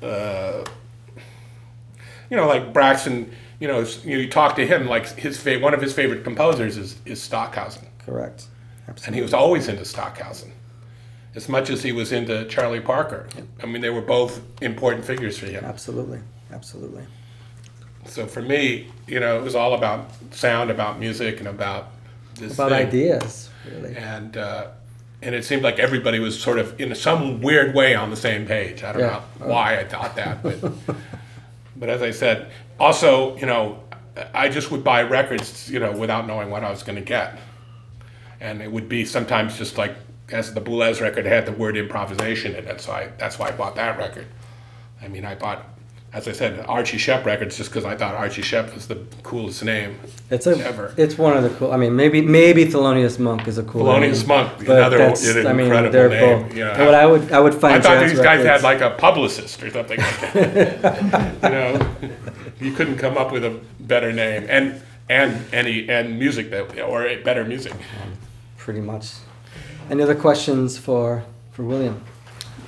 uh, 0.03 0.65
you 2.31 2.37
know, 2.37 2.47
like 2.47 2.73
Braxton, 2.73 3.31
you 3.61 3.69
know, 3.69 3.81
you, 4.05 4.19
you 4.19 4.29
talk 4.31 4.57
to 4.57 4.67
him, 4.67 4.87
like 4.87 5.07
his 5.19 5.39
fa- 5.41 5.59
one 5.61 5.75
of 5.75 5.81
his 5.83 5.93
favorite 5.93 6.25
composers 6.25 6.77
is 6.77 6.97
is 7.05 7.21
Stockhausen, 7.23 7.87
Correct. 8.05 8.47
Absolutely. 8.89 9.07
and 9.07 9.15
he 9.17 9.23
was 9.23 9.35
always 9.35 9.69
into 9.69 9.85
Stockhausen, 9.85 10.53
as 11.35 11.49
much 11.49 11.71
as 11.71 11.83
he 11.83 11.93
was 11.93 12.13
into 12.13 12.45
Charlie 12.47 12.81
Parker. 12.81 13.29
I 13.63 13.67
mean, 13.67 13.83
they 13.83 13.91
were 13.91 14.03
both 14.03 14.41
important 14.63 15.05
figures 15.05 15.39
for 15.39 15.47
him. 15.47 15.65
Absolutely. 15.65 16.21
Absolutely. 16.53 17.05
So 18.07 18.27
for 18.27 18.43
me, 18.43 18.89
you 19.07 19.21
know, 19.21 19.39
it 19.39 19.43
was 19.43 19.55
all 19.55 19.75
about 19.75 20.11
sound, 20.31 20.71
about 20.71 20.99
music, 20.99 21.39
and 21.39 21.49
about 21.49 21.89
this 22.37 22.55
About 22.55 22.71
thing. 22.71 22.87
ideas, 22.87 23.51
really. 23.71 23.97
And 23.97 24.37
uh, 24.37 24.69
and 25.23 25.35
it 25.35 25.45
seemed 25.45 25.63
like 25.63 25.79
everybody 25.79 26.19
was 26.19 26.39
sort 26.41 26.59
of 26.59 26.79
in 26.81 26.95
some 26.95 27.41
weird 27.41 27.75
way 27.75 27.95
on 27.95 28.11
the 28.11 28.17
same 28.17 28.47
page. 28.47 28.83
I 28.85 28.93
don't 28.93 29.01
Yeah. 29.03 29.23
know 29.41 29.47
why 29.47 29.79
I 29.79 29.85
thought 29.85 30.17
that, 30.17 30.43
but 30.43 30.61
but 31.77 31.89
as 31.89 32.03
I 32.03 32.11
said, 32.11 32.51
also, 32.79 33.37
you 33.37 33.47
know, 33.47 33.83
I 34.35 34.49
just 34.49 34.71
would 34.71 34.85
buy 34.85 35.03
records, 35.03 35.71
you 35.71 35.81
know, 35.81 35.93
without 35.93 36.27
knowing 36.27 36.51
what 36.51 36.63
I 36.63 36.71
was 36.71 36.83
going 36.83 36.97
to 36.97 37.05
get, 37.05 37.39
and 38.41 38.61
it 38.63 38.71
would 38.71 38.89
be 38.89 39.05
sometimes 39.05 39.57
just 39.57 39.79
like 39.79 39.95
as 40.31 40.53
the 40.55 40.61
Boulez 40.61 41.01
record 41.01 41.27
had 41.27 41.47
the 41.47 41.53
word 41.53 41.77
improvisation 41.77 42.55
in 42.55 42.67
it, 42.67 42.81
so 42.81 42.93
I 42.93 43.09
that's 43.19 43.39
why 43.39 43.49
I 43.49 43.53
bought 43.53 43.77
that 43.77 43.99
record. 43.99 44.27
I 45.03 45.09
mean, 45.09 45.25
I 45.25 45.35
bought. 45.35 45.65
As 46.15 46.29
I 46.29 46.33
said, 46.33 46.65
Archie 46.69 46.97
Shepp 46.97 47.25
records 47.25 47.57
just 47.57 47.71
because 47.71 47.85
I 47.85 47.97
thought 47.97 48.15
Archie 48.15 48.41
Shepp 48.41 48.73
was 48.73 48.87
the 48.87 49.03
coolest 49.25 49.65
name. 49.65 49.99
It's 50.31 50.47
a. 50.47 50.57
Ever. 50.65 50.95
It's 50.97 51.19
one 51.19 51.37
of 51.37 51.43
the 51.43 51.51
cool. 51.51 51.73
I 51.73 51.77
mean, 51.77 51.97
maybe 51.97 52.21
maybe 52.23 52.67
Thelonious 52.67 53.19
Monk 53.19 53.49
is 53.49 53.59
a 53.59 53.65
cool. 53.65 53.85
Thelonious 53.85 54.21
name, 54.21 54.29
Monk, 54.29 54.59
but 54.59 54.79
another 54.79 54.99
that's- 54.99 55.27
an 55.27 55.49
I 55.49 55.53
mean, 55.53 55.67
incredible 55.67 55.93
they're 55.93 56.09
name, 56.09 56.43
both. 56.45 56.55
you 56.57 56.65
know. 56.65 56.71
and 56.71 56.85
what 56.87 56.95
I 56.95 57.05
would 57.05 57.33
I 57.33 57.41
would 57.41 57.55
find. 57.55 57.75
I 57.75 57.81
thought 57.81 57.99
jazz 57.99 58.13
these 58.13 58.21
guys 58.21 58.45
had 58.45 58.63
like 58.63 58.81
a 58.81 58.91
publicist 58.91 59.61
or 59.61 59.71
something 59.73 59.99
like 59.99 60.21
that. 60.33 61.35
you 61.43 61.49
know, 61.49 62.11
you 62.61 62.71
couldn't 62.73 62.99
come 62.99 63.19
up 63.19 63.33
with 63.33 63.45
a 63.45 63.59
better 63.81 64.13
name 64.13 64.47
and 64.49 64.81
and 65.11 65.45
any 65.53 65.89
and 65.91 66.17
music 66.17 66.49
that 66.51 66.81
or 66.81 67.09
better 67.25 67.45
music. 67.45 67.75
pretty 68.57 68.81
much. 68.81 69.15
Any 69.91 70.05
other 70.05 70.15
questions 70.15 70.79
for 70.79 71.25
for 71.51 71.65
William? 71.65 72.01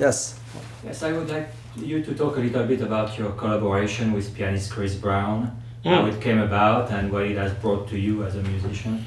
Yes. 0.01 0.41
Yes, 0.85 1.05
I 1.05 1.13
would 1.13 1.29
like 1.29 1.49
you 1.79 2.03
to 2.03 2.15
talk 2.15 2.37
a 2.37 2.41
little 2.41 2.65
bit 2.67 2.81
about 2.81 3.19
your 3.19 3.33
collaboration 3.33 4.13
with 4.13 4.35
pianist 4.35 4.71
Chris 4.73 4.95
Brown, 4.95 5.57
how 5.85 6.03
Mm. 6.03 6.13
it 6.13 6.21
came 6.21 6.39
about, 6.39 6.91
and 6.91 7.13
what 7.13 7.23
it 7.25 7.37
has 7.37 7.53
brought 7.55 7.89
to 7.91 7.99
you 7.99 8.25
as 8.25 8.35
a 8.37 8.43
musician. 8.43 9.05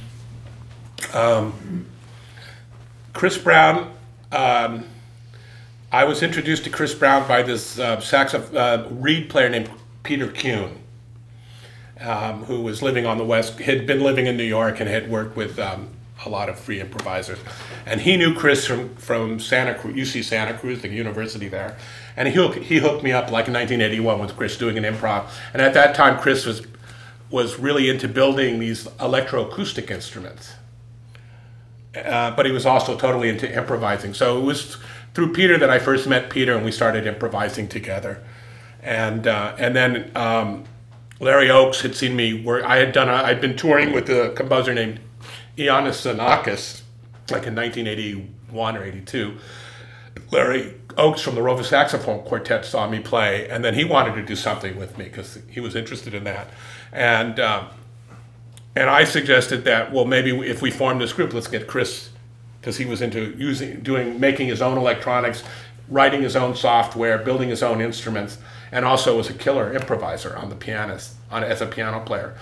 Chris 3.13 3.37
Brown. 3.37 3.91
Um, 4.31 4.85
I 5.91 6.03
was 6.03 6.21
introduced 6.21 6.63
to 6.65 6.69
Chris 6.69 6.93
Brown 6.93 7.27
by 7.27 7.41
this 7.41 7.79
uh, 7.79 7.97
saxoph- 7.97 8.53
uh, 8.55 8.87
reed 8.91 9.29
player 9.29 9.49
named 9.49 9.69
Peter 10.03 10.27
Kuhn, 10.27 10.77
um, 11.99 12.43
who 12.45 12.61
was 12.61 12.83
living 12.83 13.05
on 13.07 13.17
the 13.17 13.25
west, 13.25 13.59
had 13.59 13.87
been 13.87 14.01
living 14.01 14.27
in 14.27 14.37
New 14.37 14.43
York 14.43 14.79
and 14.79 14.87
had 14.87 15.09
worked 15.09 15.35
with 15.35 15.57
um, 15.57 15.89
a 16.25 16.29
lot 16.29 16.49
of 16.49 16.59
free 16.59 16.79
improvisers. 16.79 17.39
And 17.85 18.01
he 18.01 18.17
knew 18.17 18.33
Chris 18.33 18.65
from, 18.65 18.95
from 18.95 19.39
Santa 19.39 19.73
Cruz, 19.73 19.95
UC 19.95 20.23
Santa 20.23 20.57
Cruz, 20.57 20.81
the 20.81 20.89
university 20.89 21.47
there. 21.47 21.77
And 22.15 22.27
he 22.27 22.33
hooked, 22.33 22.57
he 22.57 22.79
hooked 22.79 23.03
me 23.03 23.11
up 23.11 23.31
like 23.31 23.47
in 23.47 23.53
1981 23.53 24.19
with 24.19 24.35
Chris 24.35 24.57
doing 24.57 24.77
an 24.77 24.83
improv. 24.83 25.29
And 25.53 25.61
at 25.61 25.73
that 25.73 25.95
time, 25.95 26.19
Chris 26.19 26.45
was 26.45 26.65
was 27.31 27.59
really 27.59 27.91
into 27.91 28.07
building 28.07 28.57
these 28.57 28.85
electroacoustic 28.85 29.91
instruments 29.91 30.55
uh, 31.95 32.35
but 32.35 32.45
he 32.45 32.51
was 32.51 32.65
also 32.65 32.97
totally 32.97 33.29
into 33.29 33.51
improvising. 33.51 34.13
So 34.13 34.37
it 34.39 34.43
was 34.43 34.77
through 35.13 35.33
Peter 35.33 35.57
that 35.57 35.69
I 35.69 35.79
first 35.79 36.07
met 36.07 36.29
Peter, 36.29 36.55
and 36.55 36.63
we 36.63 36.71
started 36.71 37.07
improvising 37.07 37.67
together. 37.67 38.23
And 38.81 39.27
uh, 39.27 39.55
and 39.57 39.75
then 39.75 40.11
um, 40.15 40.65
Larry 41.19 41.47
Ochs 41.47 41.81
had 41.81 41.95
seen 41.95 42.15
me 42.15 42.43
work. 42.43 42.63
I 42.63 42.77
had 42.77 42.93
done. 42.93 43.09
A, 43.09 43.13
I'd 43.13 43.41
been 43.41 43.57
touring 43.57 43.91
with 43.91 44.09
a 44.09 44.31
composer 44.35 44.73
named 44.73 44.99
Ioannis 45.57 46.01
Xenakis, 46.01 46.81
like 47.31 47.45
in 47.45 47.55
1981 47.55 48.77
or 48.77 48.83
82. 48.83 49.37
Larry 50.31 50.75
Ochs 50.89 51.21
from 51.21 51.35
the 51.35 51.41
Rova 51.41 51.63
Saxophone 51.63 52.23
Quartet 52.23 52.65
saw 52.65 52.89
me 52.89 52.99
play, 52.99 53.47
and 53.49 53.63
then 53.63 53.73
he 53.73 53.83
wanted 53.83 54.15
to 54.15 54.23
do 54.23 54.35
something 54.35 54.77
with 54.77 54.97
me 54.97 55.05
because 55.05 55.39
he 55.49 55.59
was 55.59 55.75
interested 55.75 56.13
in 56.13 56.23
that. 56.25 56.49
And 56.91 57.39
um, 57.39 57.67
and 58.75 58.89
I 58.89 59.03
suggested 59.03 59.63
that 59.65 59.91
well 59.91 60.05
maybe 60.05 60.31
if 60.47 60.61
we 60.61 60.71
form 60.71 60.99
this 60.99 61.13
group, 61.13 61.33
let's 61.33 61.47
get 61.47 61.67
Chris 61.67 62.09
because 62.59 62.77
he 62.77 62.85
was 62.85 63.01
into 63.01 63.35
using 63.37 63.79
doing 63.81 64.19
making 64.19 64.47
his 64.47 64.61
own 64.61 64.77
electronics, 64.77 65.43
writing 65.87 66.21
his 66.21 66.35
own 66.35 66.55
software, 66.55 67.17
building 67.17 67.49
his 67.49 67.63
own 67.63 67.81
instruments, 67.81 68.37
and 68.71 68.85
also 68.85 69.17
was 69.17 69.29
a 69.29 69.33
killer 69.33 69.73
improviser 69.73 70.35
on 70.35 70.49
the 70.49 70.55
pianist 70.55 71.15
on 71.31 71.43
as 71.43 71.61
a 71.61 71.65
piano 71.65 71.99
player. 72.01 72.35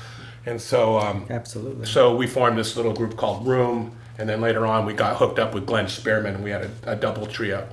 And 0.47 0.61
so 0.61 0.97
um, 0.97 1.25
Absolutely. 1.29 1.85
so 1.85 2.15
we 2.15 2.25
formed 2.25 2.57
this 2.57 2.77
little 2.77 2.93
group 2.93 3.17
called 3.17 3.45
Room, 3.45 3.91
and 4.17 4.29
then 4.29 4.39
later 4.39 4.65
on 4.65 4.85
we 4.85 4.93
got 4.93 5.17
hooked 5.17 5.39
up 5.39 5.53
with 5.53 5.65
Glenn 5.65 5.89
Spearman, 5.89 6.35
and 6.35 6.43
we 6.43 6.51
had 6.51 6.63
a, 6.63 6.93
a 6.93 6.95
double 6.95 7.27
trio. 7.27 7.67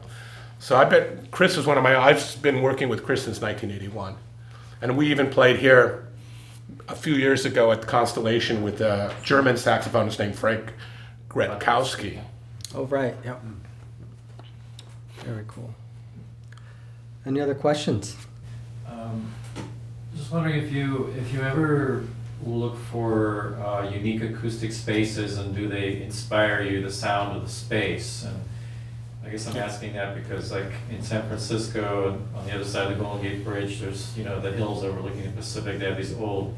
So 0.59 0.77
I 0.77 0.85
bet 0.85 1.31
Chris 1.31 1.57
is 1.57 1.67
one 1.67 1.79
of 1.79 1.85
my. 1.85 1.97
I've 1.97 2.43
been 2.43 2.63
working 2.63 2.89
with 2.89 3.05
Chris 3.05 3.23
since 3.23 3.41
1981, 3.41 4.17
and 4.83 4.97
we 4.97 5.09
even 5.09 5.31
played 5.31 5.59
here 5.59 6.09
a 6.89 6.97
few 6.97 7.15
years 7.15 7.45
ago 7.45 7.71
at 7.71 7.81
the 7.81 7.87
Constellation 7.87 8.65
with 8.65 8.81
a 8.81 9.15
German 9.23 9.55
saxophonist 9.55 10.19
named 10.19 10.35
Frank 10.35 10.73
Gratkowski. 11.29 12.19
Oh 12.75 12.87
right. 12.87 13.15
Yep. 13.25 13.41
Very 15.19 15.45
cool. 15.47 15.73
Any 17.25 17.41
other 17.41 17.55
questions? 17.55 18.17
Um, 18.91 19.33
Just 20.17 20.33
wondering 20.33 20.61
if 20.63 20.73
you, 20.73 21.15
if 21.17 21.33
you 21.33 21.41
ever 21.41 22.05
look 22.47 22.77
for 22.77 23.57
uh, 23.65 23.89
unique 23.91 24.23
acoustic 24.23 24.73
spaces 24.73 25.39
and 25.39 25.55
do 25.55 25.69
they 25.69 26.03
inspire 26.03 26.63
you, 26.63 26.83
the 26.83 26.93
sound 26.93 27.37
of 27.37 27.43
the 27.45 27.49
space? 27.51 28.25
And 28.25 28.37
I 29.25 29.31
guess 29.31 29.47
I'm 29.47 29.57
asking 29.57 29.95
that 29.95 30.15
because 30.15 30.53
like 30.53 30.71
in 30.91 31.03
San 31.03 31.27
Francisco, 31.27 32.11
and 32.11 32.37
on 32.37 32.47
the 32.47 32.55
other 32.55 32.65
side 32.65 32.91
of 32.91 32.99
the 32.99 33.03
Golden 33.05 33.23
Gate 33.23 33.45
Bridge, 33.45 33.81
there's, 33.81 34.17
you 34.17 34.25
know, 34.25 34.41
the 34.41 34.53
hills 34.53 34.85
overlooking 34.85 35.23
the 35.23 35.31
Pacific, 35.31 35.79
they 35.79 35.87
have 35.87 35.97
these 35.97 36.15
old, 36.15 36.55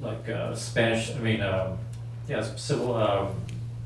like 0.00 0.28
uh, 0.28 0.54
Spanish, 0.54 1.14
I 1.14 1.18
mean, 1.18 1.42
um, 1.42 1.78
yeah, 2.28 2.40
civil, 2.42 2.94
um, 2.94 3.34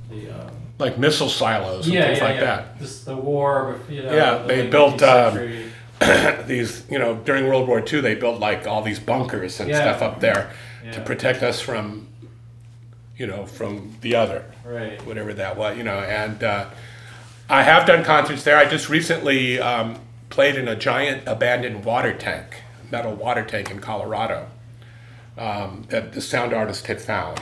the, 0.08 0.30
um, 0.30 0.50
Like 0.78 0.98
missile 0.98 1.28
silos 1.28 1.86
and 1.86 1.94
yeah, 1.94 2.06
things 2.06 2.18
yeah, 2.18 2.24
like 2.24 2.36
yeah. 2.36 2.64
This, 2.78 3.04
the 3.04 3.16
war, 3.16 3.80
you 3.88 4.02
know. 4.02 4.14
Yeah, 4.14 4.38
the 4.38 4.48
they 4.48 4.62
late 4.62 4.70
built, 4.70 5.00
19th 5.00 5.26
um, 5.26 5.34
century. 5.34 5.72
These, 6.46 6.84
you 6.90 6.98
know, 6.98 7.16
during 7.16 7.46
World 7.46 7.66
War 7.66 7.80
II, 7.80 8.02
they 8.02 8.14
built 8.14 8.38
like 8.38 8.66
all 8.66 8.82
these 8.82 9.00
bunkers 9.00 9.58
and 9.60 9.70
Yeah. 9.70 9.80
stuff 9.80 10.02
up 10.02 10.20
there 10.20 10.50
to 10.92 11.00
protect 11.00 11.42
us 11.42 11.60
from, 11.60 12.06
you 13.16 13.26
know, 13.26 13.46
from 13.46 13.96
the 14.00 14.14
other. 14.14 14.44
Right. 14.64 15.00
whatever 15.06 15.32
that 15.34 15.56
was, 15.56 15.76
you 15.76 15.84
know. 15.84 15.98
And 16.00 16.42
uh, 16.42 16.66
I 17.48 17.62
have 17.62 17.86
done 17.86 18.04
concerts 18.04 18.42
there. 18.44 18.56
I 18.56 18.64
just 18.68 18.88
recently 18.88 19.58
um, 19.60 19.98
played 20.30 20.56
in 20.56 20.66
a 20.68 20.76
giant 20.76 21.22
abandoned 21.26 21.84
water 21.84 22.12
tank, 22.14 22.62
metal 22.90 23.14
water 23.14 23.44
tank 23.44 23.70
in 23.70 23.78
Colorado 23.80 24.48
um, 25.38 25.84
that 25.88 26.12
the 26.12 26.20
sound 26.20 26.52
artist 26.52 26.86
had 26.88 27.00
found, 27.00 27.40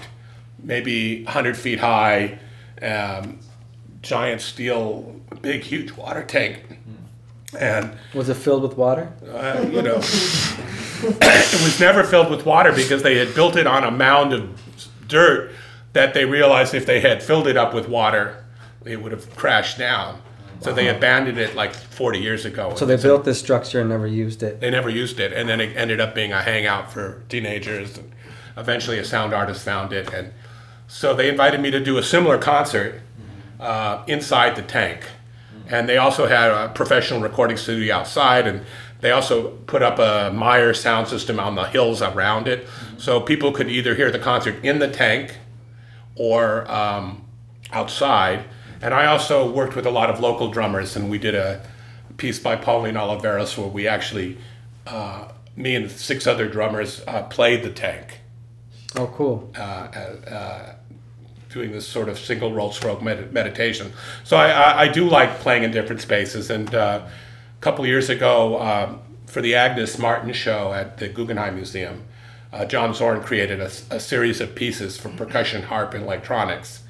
maybe 0.63 1.25
100 1.25 1.57
feet 1.57 1.81
high, 1.81 2.39
um, 2.83 3.39
giant 4.03 4.41
steel, 4.43 5.21
big, 5.41 5.63
huge 5.63 5.93
water 5.93 6.23
tank. 6.25 6.63
And 7.59 7.93
Was 8.15 8.29
it 8.29 8.35
filled 8.37 8.63
with 8.65 8.77
water? 8.77 9.13
uh, 9.33 9.65
you 9.71 9.81
know, 9.81 10.01
it 11.05 11.63
was 11.63 11.81
never 11.81 12.05
filled 12.05 12.31
with 12.31 12.47
water 12.47 12.73
because 12.73 13.03
they 13.03 13.19
had 13.19 13.35
built 13.35 13.57
it 13.57 13.67
on 13.67 13.85
a 13.85 13.91
mound 13.91 14.33
of 14.33 14.61
dirt 15.09 15.53
that 15.93 16.15
they 16.15 16.25
realized 16.25 16.75
if 16.75 16.87
they 16.87 17.01
had 17.01 17.23
filled 17.23 17.47
it 17.47 17.57
up 17.57 17.73
with 17.73 17.89
water, 17.89 18.45
it 18.85 19.01
would 19.03 19.13
have 19.13 19.35
crashed 19.37 19.79
down. 19.79 20.21
So 20.61 20.73
they 20.73 20.89
abandoned 20.89 21.39
it 21.39 21.55
like 21.55 21.75
40 21.75 22.19
years 22.19 22.45
ago. 22.45 22.75
So 22.75 22.87
they 22.87 22.97
built 22.97 23.25
this 23.25 23.39
structure 23.39 23.81
and 23.81 23.91
never 23.91 24.07
used 24.07 24.43
it. 24.43 24.61
They 24.61 24.71
never 24.71 24.89
used 24.89 25.21
it, 25.21 25.33
and 25.33 25.49
then 25.49 25.61
it 25.61 25.77
ended 25.77 26.01
up 26.01 26.15
being 26.15 26.33
a 26.33 26.41
hangout 26.41 26.91
for 26.91 27.23
teenagers. 27.29 27.99
And 27.99 28.13
eventually, 28.57 28.99
a 28.99 29.05
sound 29.05 29.35
artist 29.35 29.63
found 29.63 29.93
it, 29.93 30.13
and 30.13 30.33
so 30.89 31.15
they 31.15 31.29
invited 31.29 31.61
me 31.61 31.71
to 31.71 31.81
do 31.81 31.99
a 31.99 32.03
similar 32.03 32.39
concert 32.39 33.03
uh, 33.61 34.05
inside 34.07 34.57
the 34.57 34.63
tank. 34.63 35.07
And 35.69 35.89
they 35.89 35.99
also 35.99 36.27
had 36.27 36.51
a 36.51 36.71
professional 36.71 37.21
recording 37.21 37.57
studio 37.57 37.97
outside, 37.97 38.47
and 38.47 38.65
they 39.05 39.11
also 39.11 39.51
put 39.67 39.83
up 39.83 39.99
a 39.99 40.33
Meyer 40.35 40.73
sound 40.73 41.09
system 41.09 41.39
on 41.39 41.57
the 41.57 41.65
hills 41.65 42.01
around 42.01 42.49
it, 42.49 42.67
so 42.97 43.21
people 43.21 43.53
could 43.53 43.69
either 43.69 43.95
hear 43.95 44.11
the 44.11 44.19
concert 44.19 44.65
in 44.65 44.79
the 44.79 44.89
tank 44.89 45.37
or 46.17 46.67
um, 46.73 47.23
outside. 47.71 48.45
And 48.81 48.95
I 48.95 49.05
also 49.05 49.51
worked 49.51 49.77
with 49.77 49.85
a 49.85 49.91
lot 49.91 50.09
of 50.09 50.21
local 50.21 50.51
drummers, 50.51 50.97
and 50.97 51.11
we 51.11 51.19
did 51.19 51.35
a 51.35 51.63
piece 52.17 52.39
by 52.39 52.57
Pauline 52.57 52.95
Oliveros 52.95 53.59
where 53.59 53.69
we 53.69 53.87
actually 53.87 54.39
uh, 54.87 55.29
me 55.55 55.75
and 55.75 55.91
six 55.91 56.27
other 56.27 56.49
drummers 56.49 57.03
uh, 57.07 57.25
played 57.25 57.63
the 57.63 57.71
tank, 57.71 58.21
Oh, 58.97 59.07
cool. 59.09 59.53
uh, 59.55 59.61
uh, 59.61 60.75
doing 61.51 61.73
this 61.73 61.87
sort 61.87 62.09
of 62.09 62.19
single 62.19 62.55
roll 62.55 62.73
stroke 62.73 63.03
med- 63.03 63.35
meditation. 63.35 63.93
So 64.25 64.39
I, 64.39 64.49
I, 64.49 64.81
I 64.85 64.89
do 64.89 65.07
like 65.07 65.41
playing 65.41 65.63
in 65.63 65.73
different 65.73 66.01
spaces. 66.01 66.49
And 66.51 66.75
uh, 66.75 67.07
couple 67.65 67.87
years 67.87 68.11
ago, 68.11 68.61
um, 68.61 69.01
for 69.25 69.41
the 69.41 69.55
Agnes 69.55 69.99
Martin 69.99 70.31
show 70.35 70.75
at 70.75 70.99
the 70.99 71.09
Guggenheim 71.09 71.55
Museum, 71.55 72.05
uh, 72.53 72.67
John 72.67 72.93
Zorn 72.93 73.23
created 73.23 73.59
a 73.59 73.99
series 73.99 74.43
of 74.43 74.55
pieces 74.55 74.99
for 74.99 75.09
percussion, 75.09 75.63
harp, 75.63 75.95
and 75.95 76.05
electronics 76.05 76.83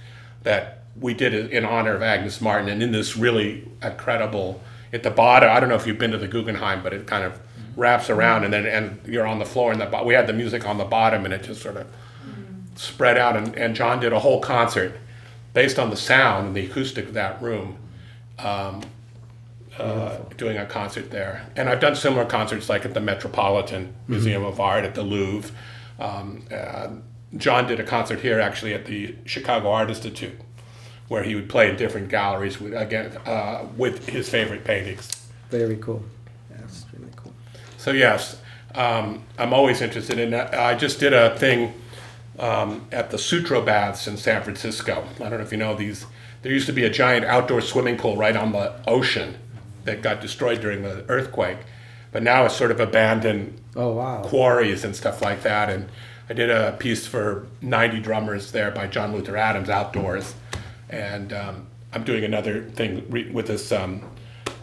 that 0.43 0.83
we 1.01 1.15
did 1.15 1.33
in 1.33 1.65
honor 1.65 1.95
of 1.95 2.03
Agnes 2.03 2.41
Martin. 2.41 2.69
And 2.69 2.83
in 2.83 2.91
this 2.91 3.17
really 3.17 3.69
incredible, 3.83 4.61
at 4.93 5.05
the 5.05 5.13
bottom, 5.13 5.49
I 5.49 5.61
don't 5.61 5.69
know 5.69 5.77
if 5.77 5.87
you've 5.87 5.99
been 5.99 6.11
to 6.11 6.19
the 6.19 6.27
Guggenheim, 6.27 6.83
but 6.83 6.93
it 6.93 7.07
kind 7.07 7.23
of 7.23 7.39
wraps 7.77 8.11
around 8.11 8.43
and 8.43 8.53
then 8.53 8.67
and 8.67 9.01
you're 9.07 9.27
on 9.27 9.39
the 9.39 9.45
floor 9.45 9.73
and 9.73 9.81
the 9.81 10.03
we 10.05 10.15
had 10.15 10.27
the 10.29 10.33
music 10.33 10.65
on 10.67 10.79
the 10.79 10.85
bottom 10.85 11.25
and 11.25 11.35
it 11.35 11.43
just 11.43 11.61
sort 11.61 11.77
of 11.77 11.87
spread 12.77 13.19
out 13.19 13.37
and, 13.37 13.57
and 13.57 13.75
John 13.75 13.99
did 13.99 14.13
a 14.13 14.21
whole 14.21 14.41
concert 14.41 14.97
based 15.55 15.77
on 15.77 15.91
the 15.91 15.97
sound 15.97 16.47
and 16.47 16.57
the 16.57 16.67
acoustic 16.67 17.07
of 17.07 17.15
that 17.15 17.43
room 17.43 17.77
um, 18.39 18.83
uh, 19.79 20.19
doing 20.37 20.57
a 20.57 20.67
concert 20.67 21.11
there 21.11 21.47
and 21.57 21.69
I've 21.69 21.81
done 21.81 21.97
similar 21.97 22.25
concerts 22.25 22.69
like 22.69 22.85
at 22.85 22.95
the 22.95 23.01
Metropolitan 23.01 23.95
Museum 24.09 24.45
of 24.45 24.61
Art 24.61 24.85
at 24.85 24.95
the 24.95 25.03
Louvre 25.03 25.51
um, 25.99 26.45
uh, 26.53 26.89
John 27.37 27.67
did 27.67 27.81
a 27.81 27.85
concert 27.85 28.21
here 28.21 28.41
actually 28.41 28.75
at 28.75 28.87
the 28.87 29.17
Chicago 29.25 29.71
Art 29.71 29.89
Institute 29.89 30.39
where 31.09 31.23
he 31.23 31.35
would 31.35 31.49
play 31.49 31.69
in 31.69 31.77
different 31.77 32.09
galleries 32.09 32.61
with 32.61 32.75
again 32.75 33.17
uh, 33.27 33.67
with 33.77 34.09
his 34.09 34.29
favorite 34.29 34.65
paintings 34.65 35.29
Very 35.51 35.77
cool. 35.77 36.03
Yeah, 36.51 36.67
really 36.97 37.13
cool. 37.17 37.33
so 37.77 37.91
yes, 37.91 38.41
um, 38.75 39.23
I'm 39.39 39.53
always 39.53 39.81
interested 39.81 40.19
in 40.19 40.31
that. 40.31 40.55
I 40.55 40.75
just 40.75 41.01
did 41.01 41.13
a 41.13 41.37
thing 41.39 41.75
um, 42.39 42.87
at 42.91 43.11
the 43.11 43.19
Sutro 43.19 43.63
Baths 43.63 44.07
in 44.07 44.17
San 44.17 44.43
Francisco. 44.43 45.05
I 45.17 45.29
don't 45.29 45.39
know 45.39 45.45
if 45.45 45.53
you 45.53 45.59
know 45.59 45.75
these. 45.75 46.07
There 46.43 46.53
used 46.53 46.67
to 46.67 46.73
be 46.73 46.85
a 46.85 46.91
giant 46.91 47.25
outdoor 47.25 47.61
swimming 47.61 47.97
pool 47.97 48.17
right 48.17 48.37
on 48.37 48.53
the 48.53 48.75
ocean 48.87 49.37
that 49.85 50.03
got 50.03 50.21
destroyed 50.21 50.61
during 50.61 50.83
the 50.83 51.05
earthquake, 51.09 51.59
but 52.13 52.23
now 52.23 52.45
it's 52.45 52.55
sort 52.57 52.71
of 52.71 52.81
abandoned 52.81 53.59
Oh, 53.77 53.93
wow. 53.93 54.23
quarries 54.23 54.85
and 54.85 54.95
stuff 54.95 55.21
like 55.23 55.43
that. 55.43 55.69
And 55.71 55.89
I 56.29 56.33
did 56.33 56.51
a 56.51 56.73
piece 56.79 57.07
for 57.07 57.47
90 57.61 58.01
drummers 58.01 58.53
there 58.53 58.71
by 58.71 58.87
John 58.87 59.13
Luther 59.13 59.37
Adams 59.37 59.69
outdoors. 59.69 60.35
And 60.89 61.33
um, 61.33 61.67
I'm 61.93 62.05
doing 62.05 62.25
another 62.25 62.63
thing 62.63 63.05
re- 63.11 63.31
with 63.31 63.47
this 63.49 63.73
um, 63.73 64.03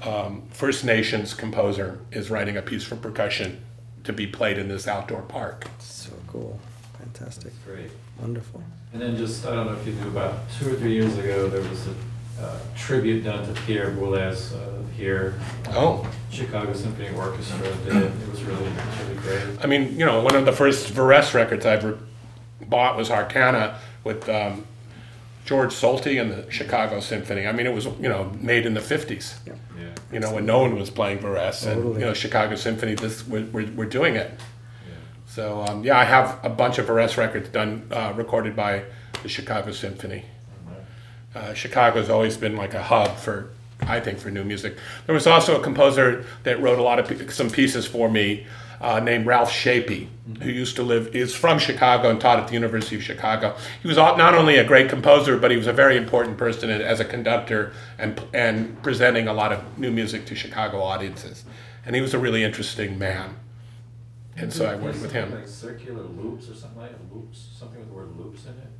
um, 0.03 0.43
First 0.51 0.83
Nations 0.85 1.33
composer 1.33 1.99
is 2.11 2.29
writing 2.31 2.57
a 2.57 2.61
piece 2.61 2.83
for 2.83 2.95
percussion 2.95 3.61
to 4.05 4.13
be 4.13 4.25
played 4.25 4.57
in 4.57 4.67
this 4.67 4.87
outdoor 4.87 5.21
park. 5.21 5.67
So 5.79 6.11
cool. 6.27 6.59
Fantastic. 6.97 7.51
Great. 7.65 7.91
Wonderful. 8.19 8.63
And 8.93 9.01
then 9.01 9.15
just, 9.17 9.45
I 9.45 9.53
don't 9.55 9.67
know 9.67 9.73
if 9.73 9.85
you 9.85 9.93
knew 9.93 10.07
about 10.07 10.35
two 10.57 10.71
or 10.71 10.75
three 10.75 10.93
years 10.93 11.17
ago, 11.17 11.49
there 11.49 11.61
was 11.61 11.87
a 11.87 11.93
uh, 12.41 12.57
tribute 12.75 13.23
done 13.23 13.45
to 13.45 13.61
Pierre 13.61 13.91
Boulez 13.91 14.53
uh, 14.53 14.81
here. 14.97 15.39
Oh. 15.69 16.09
Chicago 16.31 16.73
Symphony 16.73 17.15
Orchestra 17.15 17.59
did 17.85 17.95
it. 17.95 18.11
It 18.11 18.29
was 18.29 18.43
really, 18.43 18.63
really 18.63 19.15
great. 19.21 19.63
I 19.63 19.67
mean, 19.67 19.97
you 19.97 20.05
know, 20.05 20.21
one 20.21 20.35
of 20.35 20.45
the 20.45 20.51
first 20.51 20.93
Varese 20.93 21.33
records 21.33 21.65
I 21.65 21.73
ever 21.73 21.99
bought 22.61 22.97
was 22.97 23.11
Arcana 23.11 23.79
with 24.03 24.27
um, 24.29 24.65
George 25.45 25.73
Solti 25.73 26.21
and 26.21 26.31
the 26.31 26.49
Chicago 26.51 26.99
Symphony. 26.99 27.47
I 27.47 27.51
mean, 27.51 27.67
it 27.67 27.73
was, 27.73 27.85
you 27.85 28.09
know, 28.09 28.31
made 28.39 28.65
in 28.65 28.73
the 28.73 28.79
50s. 28.79 29.37
Yeah. 29.45 29.53
you 30.11 30.19
know, 30.19 30.33
when 30.33 30.45
no 30.45 30.59
one 30.59 30.75
was 30.75 30.89
playing 30.89 31.19
Varese, 31.19 31.67
and 31.67 31.93
you 31.95 32.01
know, 32.01 32.13
Chicago 32.13 32.55
Symphony, 32.55 32.95
this 32.95 33.27
we're, 33.27 33.45
we're, 33.45 33.69
we're 33.71 33.85
doing 33.85 34.15
it. 34.15 34.31
Yeah. 34.87 34.93
So 35.25 35.61
um, 35.67 35.83
yeah, 35.83 35.97
I 35.97 36.05
have 36.05 36.39
a 36.43 36.49
bunch 36.49 36.77
of 36.77 36.87
Varese 36.87 37.17
records 37.17 37.49
done, 37.49 37.87
uh, 37.91 38.13
recorded 38.15 38.55
by 38.55 38.83
the 39.23 39.29
Chicago 39.29 39.71
Symphony. 39.71 40.25
Uh, 41.33 41.53
Chicago's 41.53 42.09
always 42.09 42.37
been 42.37 42.55
like 42.55 42.73
a 42.73 42.83
hub 42.83 43.17
for, 43.17 43.49
I 43.81 43.99
think, 43.99 44.19
for 44.19 44.29
new 44.29 44.43
music. 44.43 44.77
There 45.05 45.15
was 45.15 45.27
also 45.27 45.59
a 45.59 45.63
composer 45.63 46.25
that 46.43 46.61
wrote 46.61 46.77
a 46.77 46.83
lot 46.83 46.99
of 46.99 47.07
p- 47.07 47.27
some 47.29 47.49
pieces 47.49 47.85
for 47.87 48.09
me, 48.09 48.45
uh, 48.81 48.99
named 48.99 49.25
Ralph 49.27 49.51
Shapey, 49.51 50.07
who 50.41 50.49
used 50.49 50.75
to 50.77 50.83
live 50.83 51.15
is 51.15 51.35
from 51.35 51.59
Chicago 51.59 52.09
and 52.09 52.19
taught 52.19 52.39
at 52.39 52.47
the 52.47 52.53
University 52.53 52.95
of 52.95 53.03
Chicago. 53.03 53.55
He 53.81 53.87
was 53.87 53.97
not 53.97 54.33
only 54.33 54.57
a 54.57 54.63
great 54.65 54.89
composer, 54.89 55.37
but 55.37 55.51
he 55.51 55.57
was 55.57 55.67
a 55.67 55.73
very 55.73 55.97
important 55.97 56.37
person 56.37 56.69
as 56.69 56.99
a 56.99 57.05
conductor 57.05 57.73
and 57.99 58.19
and 58.33 58.81
presenting 58.81 59.27
a 59.27 59.33
lot 59.33 59.51
of 59.53 59.77
new 59.77 59.91
music 59.91 60.25
to 60.25 60.35
Chicago 60.35 60.81
audiences. 60.81 61.45
And 61.85 61.95
he 61.95 62.01
was 62.01 62.13
a 62.13 62.19
really 62.19 62.43
interesting 62.43 62.97
man. 62.97 63.35
And 64.35 64.51
so 64.51 64.65
I 64.65 64.75
worked 64.75 65.01
with 65.01 65.11
him. 65.11 65.31
Like 65.31 65.47
circular 65.47 66.03
loops 66.03 66.49
or 66.49 66.55
something 66.55 66.81
like 66.81 66.91
loops, 67.13 67.49
something 67.53 67.79
with 67.79 67.89
the 67.89 67.93
word 67.93 68.17
loops 68.17 68.45
in 68.45 68.53
it. 68.53 68.70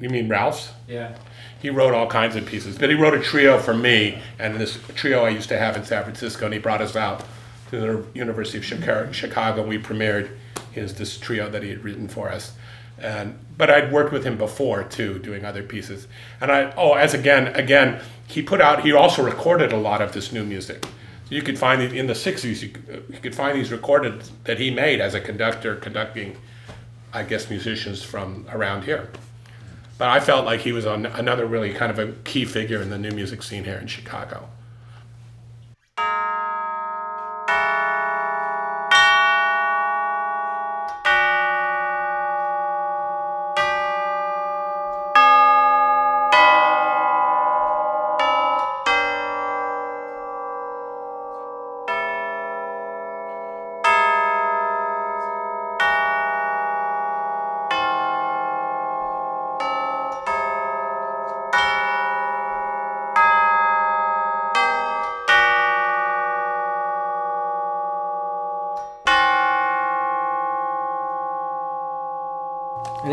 You 0.00 0.08
mean 0.08 0.28
Ralph's? 0.28 0.70
Yeah. 0.86 1.16
He 1.60 1.70
wrote 1.70 1.92
all 1.92 2.06
kinds 2.06 2.36
of 2.36 2.46
pieces, 2.46 2.78
but 2.78 2.88
he 2.88 2.94
wrote 2.94 3.14
a 3.14 3.20
trio 3.20 3.58
for 3.58 3.74
me 3.74 4.22
and 4.38 4.56
this 4.56 4.78
trio 4.94 5.24
I 5.24 5.30
used 5.30 5.48
to 5.48 5.58
have 5.58 5.76
in 5.76 5.84
San 5.84 6.04
Francisco, 6.04 6.44
and 6.44 6.54
he 6.54 6.60
brought 6.60 6.80
us 6.80 6.94
out 6.94 7.24
to 7.70 7.80
the 7.80 8.04
University 8.14 8.58
of 8.58 8.64
Chicago. 8.64 9.60
and 9.60 9.68
We 9.68 9.78
premiered 9.78 10.30
his 10.72 10.94
this 10.94 11.18
trio 11.18 11.50
that 11.50 11.62
he 11.62 11.70
had 11.70 11.82
written 11.82 12.06
for 12.08 12.30
us, 12.30 12.52
and 12.98 13.38
but 13.56 13.70
I'd 13.70 13.92
worked 13.92 14.12
with 14.12 14.24
him 14.24 14.38
before 14.38 14.84
too, 14.84 15.18
doing 15.18 15.44
other 15.44 15.62
pieces. 15.62 16.06
And 16.40 16.52
I 16.52 16.72
oh, 16.76 16.94
as 16.94 17.12
again 17.12 17.48
again, 17.48 18.00
he 18.26 18.40
put 18.42 18.60
out. 18.60 18.84
He 18.84 18.92
also 18.92 19.24
recorded 19.24 19.72
a 19.72 19.76
lot 19.76 20.00
of 20.00 20.12
this 20.12 20.32
new 20.32 20.44
music. 20.44 20.84
So 20.84 21.34
you 21.34 21.42
could 21.42 21.58
find 21.58 21.82
it 21.82 21.92
in 21.92 22.06
the 22.06 22.14
'60s. 22.14 22.62
You 22.62 22.68
could, 22.68 23.04
you 23.10 23.18
could 23.18 23.34
find 23.34 23.58
these 23.58 23.72
recorded 23.72 24.22
that 24.44 24.58
he 24.58 24.70
made 24.70 25.00
as 25.00 25.14
a 25.14 25.20
conductor, 25.20 25.74
conducting, 25.76 26.36
I 27.12 27.24
guess, 27.24 27.50
musicians 27.50 28.02
from 28.02 28.46
around 28.50 28.84
here. 28.84 29.10
But 29.98 30.08
I 30.08 30.20
felt 30.20 30.46
like 30.46 30.60
he 30.60 30.72
was 30.72 30.86
on 30.86 31.06
another 31.06 31.44
really 31.44 31.74
kind 31.74 31.90
of 31.90 31.98
a 31.98 32.12
key 32.22 32.44
figure 32.44 32.80
in 32.80 32.90
the 32.90 32.98
new 32.98 33.10
music 33.10 33.42
scene 33.42 33.64
here 33.64 33.76
in 33.76 33.88
Chicago. 33.88 34.48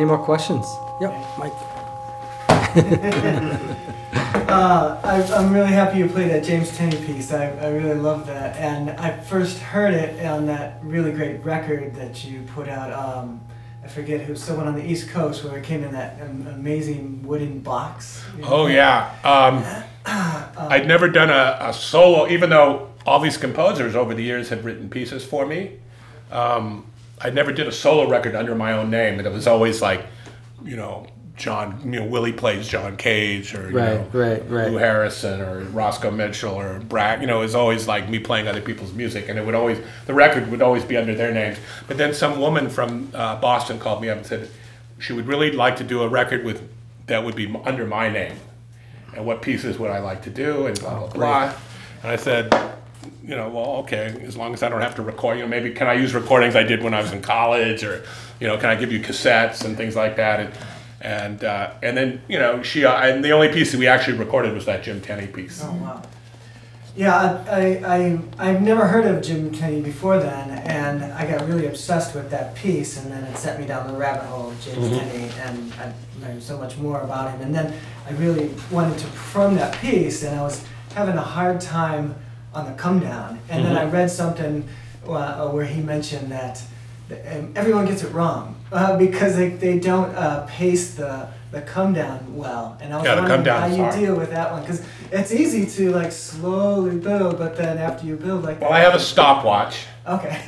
Any 0.05 0.15
more 0.15 0.23
questions? 0.23 0.67
Yep, 1.01 1.13
Mike. 1.39 1.53
Uh, 4.47 5.01
I, 5.03 5.23
I'm 5.33 5.51
really 5.51 5.71
happy 5.71 5.97
you 5.97 6.07
played 6.07 6.29
that 6.29 6.43
James 6.43 6.69
Tenney 6.77 7.03
piece. 7.03 7.33
I, 7.33 7.47
I 7.47 7.69
really 7.69 7.95
love 7.95 8.27
that. 8.27 8.55
And 8.57 8.91
I 8.91 9.17
first 9.19 9.57
heard 9.57 9.93
it 9.93 10.23
on 10.23 10.45
that 10.45 10.79
really 10.83 11.11
great 11.11 11.43
record 11.43 11.95
that 11.95 12.23
you 12.23 12.43
put 12.53 12.69
out. 12.69 12.93
Um, 12.93 13.41
I 13.83 13.87
forget 13.87 14.21
who, 14.21 14.35
someone 14.35 14.67
on 14.67 14.75
the 14.75 14.85
East 14.85 15.09
Coast 15.09 15.43
where 15.43 15.57
it 15.57 15.63
came 15.65 15.83
in 15.83 15.91
that 15.93 16.21
um, 16.21 16.47
amazing 16.47 17.23
wooden 17.23 17.59
box. 17.59 18.23
you 18.35 18.43
know? 18.43 18.47
Oh 18.49 18.67
yeah, 18.67 19.15
um, 19.23 19.65
I'd 20.05 20.87
never 20.87 21.09
done 21.09 21.31
a, 21.31 21.57
a 21.59 21.73
solo, 21.73 22.29
even 22.29 22.49
though 22.51 22.93
all 23.05 23.19
these 23.19 23.37
composers 23.37 23.95
over 23.95 24.13
the 24.13 24.23
years 24.23 24.49
have 24.49 24.63
written 24.63 24.89
pieces 24.89 25.25
for 25.25 25.45
me. 25.45 25.79
Um, 26.31 26.85
I 27.21 27.29
never 27.29 27.51
did 27.51 27.67
a 27.67 27.71
solo 27.71 28.07
record 28.09 28.35
under 28.35 28.55
my 28.55 28.73
own 28.73 28.89
name, 28.89 29.17
and 29.19 29.27
it 29.27 29.31
was 29.31 29.47
always 29.47 29.81
like, 29.81 30.05
you 30.63 30.75
know, 30.75 31.07
John, 31.37 31.81
you 31.83 31.99
know, 31.99 32.05
Willie 32.05 32.31
plays 32.33 32.67
John 32.67 32.95
Cage, 32.95 33.53
or 33.55 33.69
you 33.69 33.77
Right, 33.77 34.13
know, 34.13 34.19
right, 34.19 34.49
right. 34.49 34.71
Lou 34.71 34.77
Harrison, 34.77 35.41
or 35.41 35.61
Roscoe 35.65 36.11
Mitchell, 36.11 36.53
or 36.53 36.79
Brad. 36.79 37.19
You 37.21 37.27
know, 37.27 37.39
it 37.39 37.43
was 37.43 37.55
always 37.55 37.87
like 37.87 38.09
me 38.09 38.19
playing 38.19 38.47
other 38.47 38.61
people's 38.61 38.93
music, 38.93 39.27
and 39.27 39.37
it 39.37 39.45
would 39.45 39.55
always 39.55 39.79
the 40.05 40.13
record 40.13 40.49
would 40.49 40.61
always 40.61 40.85
be 40.85 40.95
under 40.95 41.13
their 41.13 41.33
names. 41.33 41.57
But 41.87 41.97
then 41.97 42.13
some 42.13 42.39
woman 42.39 42.69
from 42.69 43.11
uh, 43.13 43.35
Boston 43.41 43.79
called 43.79 44.01
me 44.01 44.09
up 44.09 44.17
and 44.17 44.25
said 44.25 44.49
she 44.97 45.11
would 45.13 45.27
really 45.27 45.51
like 45.51 45.75
to 45.77 45.83
do 45.83 46.03
a 46.03 46.07
record 46.07 46.45
with 46.45 46.69
that 47.07 47.23
would 47.23 47.35
be 47.35 47.53
under 47.65 47.85
my 47.85 48.09
name, 48.09 48.37
and 49.13 49.25
what 49.25 49.41
pieces 49.41 49.77
would 49.77 49.91
I 49.91 49.99
like 49.99 50.21
to 50.23 50.29
do, 50.29 50.67
and 50.67 50.79
blah 50.79 50.99
blah 50.99 51.07
blah. 51.09 51.53
And 52.01 52.11
I 52.11 52.15
said, 52.15 52.49
you 53.23 53.35
know, 53.35 53.49
well, 53.49 53.77
okay, 53.83 54.15
as 54.25 54.35
long 54.37 54.53
as 54.53 54.63
I 54.63 54.69
don't 54.69 54.81
have 54.81 54.95
to 54.95 55.01
record, 55.01 55.37
you 55.37 55.43
know, 55.43 55.49
maybe 55.49 55.71
can 55.71 55.87
I 55.87 55.93
use 55.93 56.13
recordings 56.13 56.55
I 56.55 56.63
did 56.63 56.83
when 56.83 56.93
I 56.93 57.01
was 57.01 57.11
in 57.11 57.21
college, 57.21 57.83
or 57.83 58.03
you 58.39 58.47
know, 58.47 58.57
can 58.57 58.69
I 58.69 58.75
give 58.75 58.91
you 58.91 58.99
cassettes 58.99 59.63
and 59.65 59.75
things 59.77 59.95
like 59.95 60.15
that, 60.17 60.39
and 60.39 60.53
and 61.01 61.43
uh, 61.43 61.71
and 61.83 61.95
then 61.97 62.21
you 62.27 62.39
know, 62.39 62.61
she 62.63 62.85
uh, 62.85 62.95
and 62.95 63.23
the 63.23 63.31
only 63.31 63.49
piece 63.49 63.71
that 63.71 63.77
we 63.77 63.87
actually 63.87 64.17
recorded 64.17 64.53
was 64.53 64.65
that 64.65 64.83
Jim 64.83 65.01
Tenney 65.01 65.27
piece. 65.27 65.61
Oh, 65.63 65.71
wow. 65.73 66.01
Yeah, 66.97 67.43
I, 67.49 67.59
I, 67.85 67.95
I, 67.97 68.19
I've 68.49 68.61
never 68.61 68.87
heard 68.87 69.05
of 69.05 69.21
Jim 69.21 69.51
Tenney 69.51 69.81
before 69.81 70.17
then, 70.17 70.49
and 70.49 71.03
I 71.11 71.29
got 71.29 71.45
really 71.45 71.65
obsessed 71.67 72.15
with 72.15 72.29
that 72.31 72.55
piece, 72.55 72.95
and 72.97 73.11
then 73.11 73.25
it 73.25 73.35
sent 73.37 73.59
me 73.59 73.67
down 73.67 73.91
the 73.91 73.97
rabbit 73.97 74.23
hole 74.23 74.49
of 74.51 74.61
James 74.61 74.87
Mhm. 74.87 74.99
Tenney, 74.99 75.29
and 75.41 75.73
I 75.73 75.91
learned 76.25 76.41
so 76.41 76.57
much 76.57 76.77
more 76.77 77.01
about 77.01 77.31
him. 77.31 77.41
And 77.41 77.53
then 77.53 77.73
I 78.07 78.13
really 78.13 78.49
wanted 78.71 78.97
to 78.99 79.07
perform 79.07 79.55
that 79.55 79.77
piece, 79.79 80.23
and 80.23 80.39
I 80.39 80.41
was 80.41 80.63
having 80.93 81.17
a 81.17 81.21
hard 81.21 81.59
time 81.59 82.15
on 82.55 82.65
the 82.65 82.71
come 82.73 82.99
down. 82.99 83.39
And 83.49 83.65
then 83.65 83.77
I 83.77 83.83
read 83.85 84.09
something 84.09 84.67
uh, 85.07 85.49
where 85.49 85.65
he 85.65 85.81
mentioned 85.81 86.31
that 86.31 86.63
um, 87.11 87.51
everyone 87.55 87.85
gets 87.85 88.01
it 88.03 88.11
wrong 88.13 88.55
uh, 88.71 88.97
because 88.97 89.35
they, 89.35 89.49
they 89.49 89.77
don't 89.77 90.15
uh, 90.15 90.45
pace 90.49 90.95
the, 90.95 91.27
the 91.51 91.61
come 91.61 91.93
down 91.93 92.35
well. 92.35 92.77
And 92.81 92.93
I 92.93 92.97
was 92.97 93.05
Yeah, 93.05 93.19
wondering 93.29 93.45
how 93.45 93.65
you 93.67 93.83
hard. 93.83 93.95
deal 93.95 94.15
with 94.15 94.31
that 94.31 94.51
one 94.51 94.61
because 94.61 94.81
it's 95.11 95.31
easy 95.31 95.65
to 95.67 95.91
like 95.91 96.11
slowly 96.11 96.97
build, 96.97 97.37
but 97.37 97.55
then 97.57 97.77
after 97.77 98.07
you 98.07 98.15
build 98.15 98.43
like 98.43 98.61
Well, 98.61 98.71
I 98.73 98.79
have 98.79 98.95
a 98.95 98.99
stopwatch, 98.99 99.85
okay. 100.07 100.41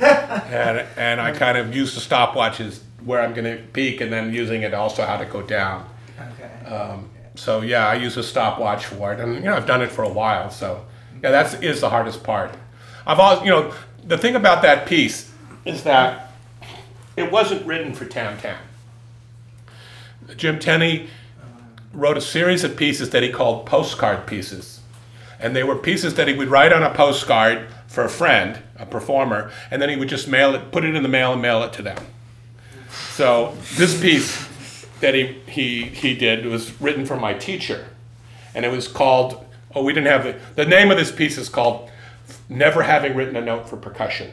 and 0.50 0.84
and 0.96 1.20
I 1.20 1.30
kind 1.32 1.56
of 1.58 1.76
use 1.76 1.94
the 1.94 2.00
stopwatch 2.00 2.58
as 2.60 2.82
where 3.04 3.20
I'm 3.22 3.34
going 3.34 3.44
to 3.56 3.62
peak, 3.72 4.00
and 4.00 4.12
then 4.12 4.32
using 4.32 4.62
it 4.62 4.74
also 4.74 5.04
how 5.04 5.16
to 5.18 5.24
go 5.26 5.42
down. 5.42 5.88
okay. 6.18 6.74
Um, 6.74 7.10
so 7.36 7.60
yeah, 7.60 7.86
I 7.86 7.94
use 7.94 8.16
a 8.16 8.22
stopwatch 8.24 8.86
for 8.86 9.12
it, 9.12 9.20
and 9.20 9.34
you 9.36 9.42
know 9.42 9.54
I've 9.54 9.66
done 9.66 9.82
it 9.82 9.92
for 9.92 10.02
a 10.02 10.08
while. 10.12 10.50
So 10.50 10.84
yeah, 11.22 11.30
that's 11.30 11.54
is 11.54 11.80
the 11.80 11.90
hardest 11.90 12.22
part. 12.22 12.54
I've 13.06 13.18
always, 13.18 13.44
you 13.44 13.50
know, 13.50 13.72
the 14.04 14.18
thing 14.18 14.34
about 14.34 14.62
that 14.62 14.86
piece 14.86 15.32
is 15.64 15.82
that 15.84 16.32
it 17.16 17.30
wasn't 17.30 17.66
written 17.66 17.94
for 17.94 18.04
Tam 18.04 18.38
Tam. 18.38 18.58
Jim 20.36 20.58
Tenney 20.58 21.08
wrote 21.92 22.16
a 22.16 22.20
series 22.20 22.64
of 22.64 22.76
pieces 22.76 23.10
that 23.10 23.22
he 23.22 23.30
called 23.30 23.66
postcard 23.66 24.26
pieces, 24.26 24.80
and 25.40 25.56
they 25.56 25.64
were 25.64 25.76
pieces 25.76 26.14
that 26.14 26.28
he 26.28 26.34
would 26.34 26.48
write 26.48 26.72
on 26.72 26.82
a 26.82 26.92
postcard 26.92 27.68
for 27.86 28.04
a 28.04 28.08
friend, 28.08 28.58
a 28.76 28.86
performer, 28.86 29.50
and 29.70 29.80
then 29.80 29.88
he 29.88 29.96
would 29.96 30.08
just 30.08 30.28
mail 30.28 30.54
it, 30.54 30.70
put 30.70 30.84
it 30.84 30.94
in 30.94 31.02
the 31.02 31.08
mail, 31.08 31.32
and 31.32 31.42
mail 31.42 31.62
it 31.62 31.72
to 31.72 31.82
them. 31.82 31.98
So 32.90 33.56
this 33.76 34.00
piece 34.00 34.48
that 35.00 35.14
he, 35.14 35.40
he, 35.46 35.82
he 35.84 36.14
did 36.14 36.46
was 36.46 36.80
written 36.80 37.06
for 37.06 37.16
my 37.16 37.34
teacher. 37.34 37.86
And 38.54 38.64
it 38.64 38.72
was 38.72 38.88
called, 38.88 39.44
oh, 39.74 39.82
we 39.82 39.92
didn't 39.92 40.08
have 40.08 40.24
the, 40.24 40.38
the 40.54 40.68
name 40.68 40.90
of 40.90 40.98
this 40.98 41.12
piece 41.12 41.38
is 41.38 41.48
called 41.48 41.90
Never 42.48 42.82
Having 42.82 43.14
Written 43.14 43.36
a 43.36 43.40
Note 43.40 43.68
for 43.68 43.76
Percussion. 43.76 44.32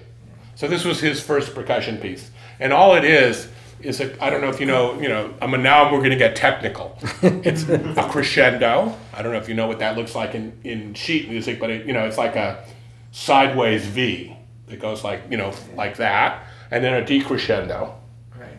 So 0.56 0.68
this 0.68 0.86
was 0.86 1.00
his 1.00 1.22
first 1.22 1.54
percussion 1.54 1.98
piece. 1.98 2.32
And 2.60 2.72
all 2.72 2.96
it 2.96 3.04
is, 3.04 3.50
is 3.82 4.00
a, 4.00 4.24
I 4.24 4.30
don't 4.30 4.42
know 4.42 4.50
if 4.50 4.60
you 4.60 4.66
know, 4.66 5.00
you 5.00 5.10
know, 5.10 5.34
I 5.42 5.48
mean, 5.48 5.62
now 5.62 5.92
we're 5.92 6.00
going 6.00 6.12
to 6.12 6.18
get 6.18 6.36
technical. 6.36 6.98
It's 7.22 7.64
a 7.68 8.08
crescendo. 8.10 8.98
I 9.14 9.22
don't 9.22 9.34
know 9.34 9.38
if 9.38 9.50
you 9.50 9.56
know 9.56 9.68
what 9.68 9.80
that 9.80 9.98
looks 9.98 10.16
like 10.16 10.34
in, 10.34 10.58
in 10.64 10.94
sheet 10.94 11.30
music, 11.30 11.60
but 11.60 11.70
it, 11.70 11.86
you 11.86 11.94
know, 11.94 12.06
it's 12.06 12.18
like 12.18 12.36
a 12.36 12.66
sideways 13.12 13.86
V 13.86 14.36
that 14.68 14.80
goes 14.80 15.04
like, 15.04 15.24
you 15.30 15.38
know, 15.38 15.54
like 15.76 15.98
that. 15.98 16.48
And 16.72 16.84
then 16.84 17.02
a 17.02 17.06
decrescendo. 17.06 17.94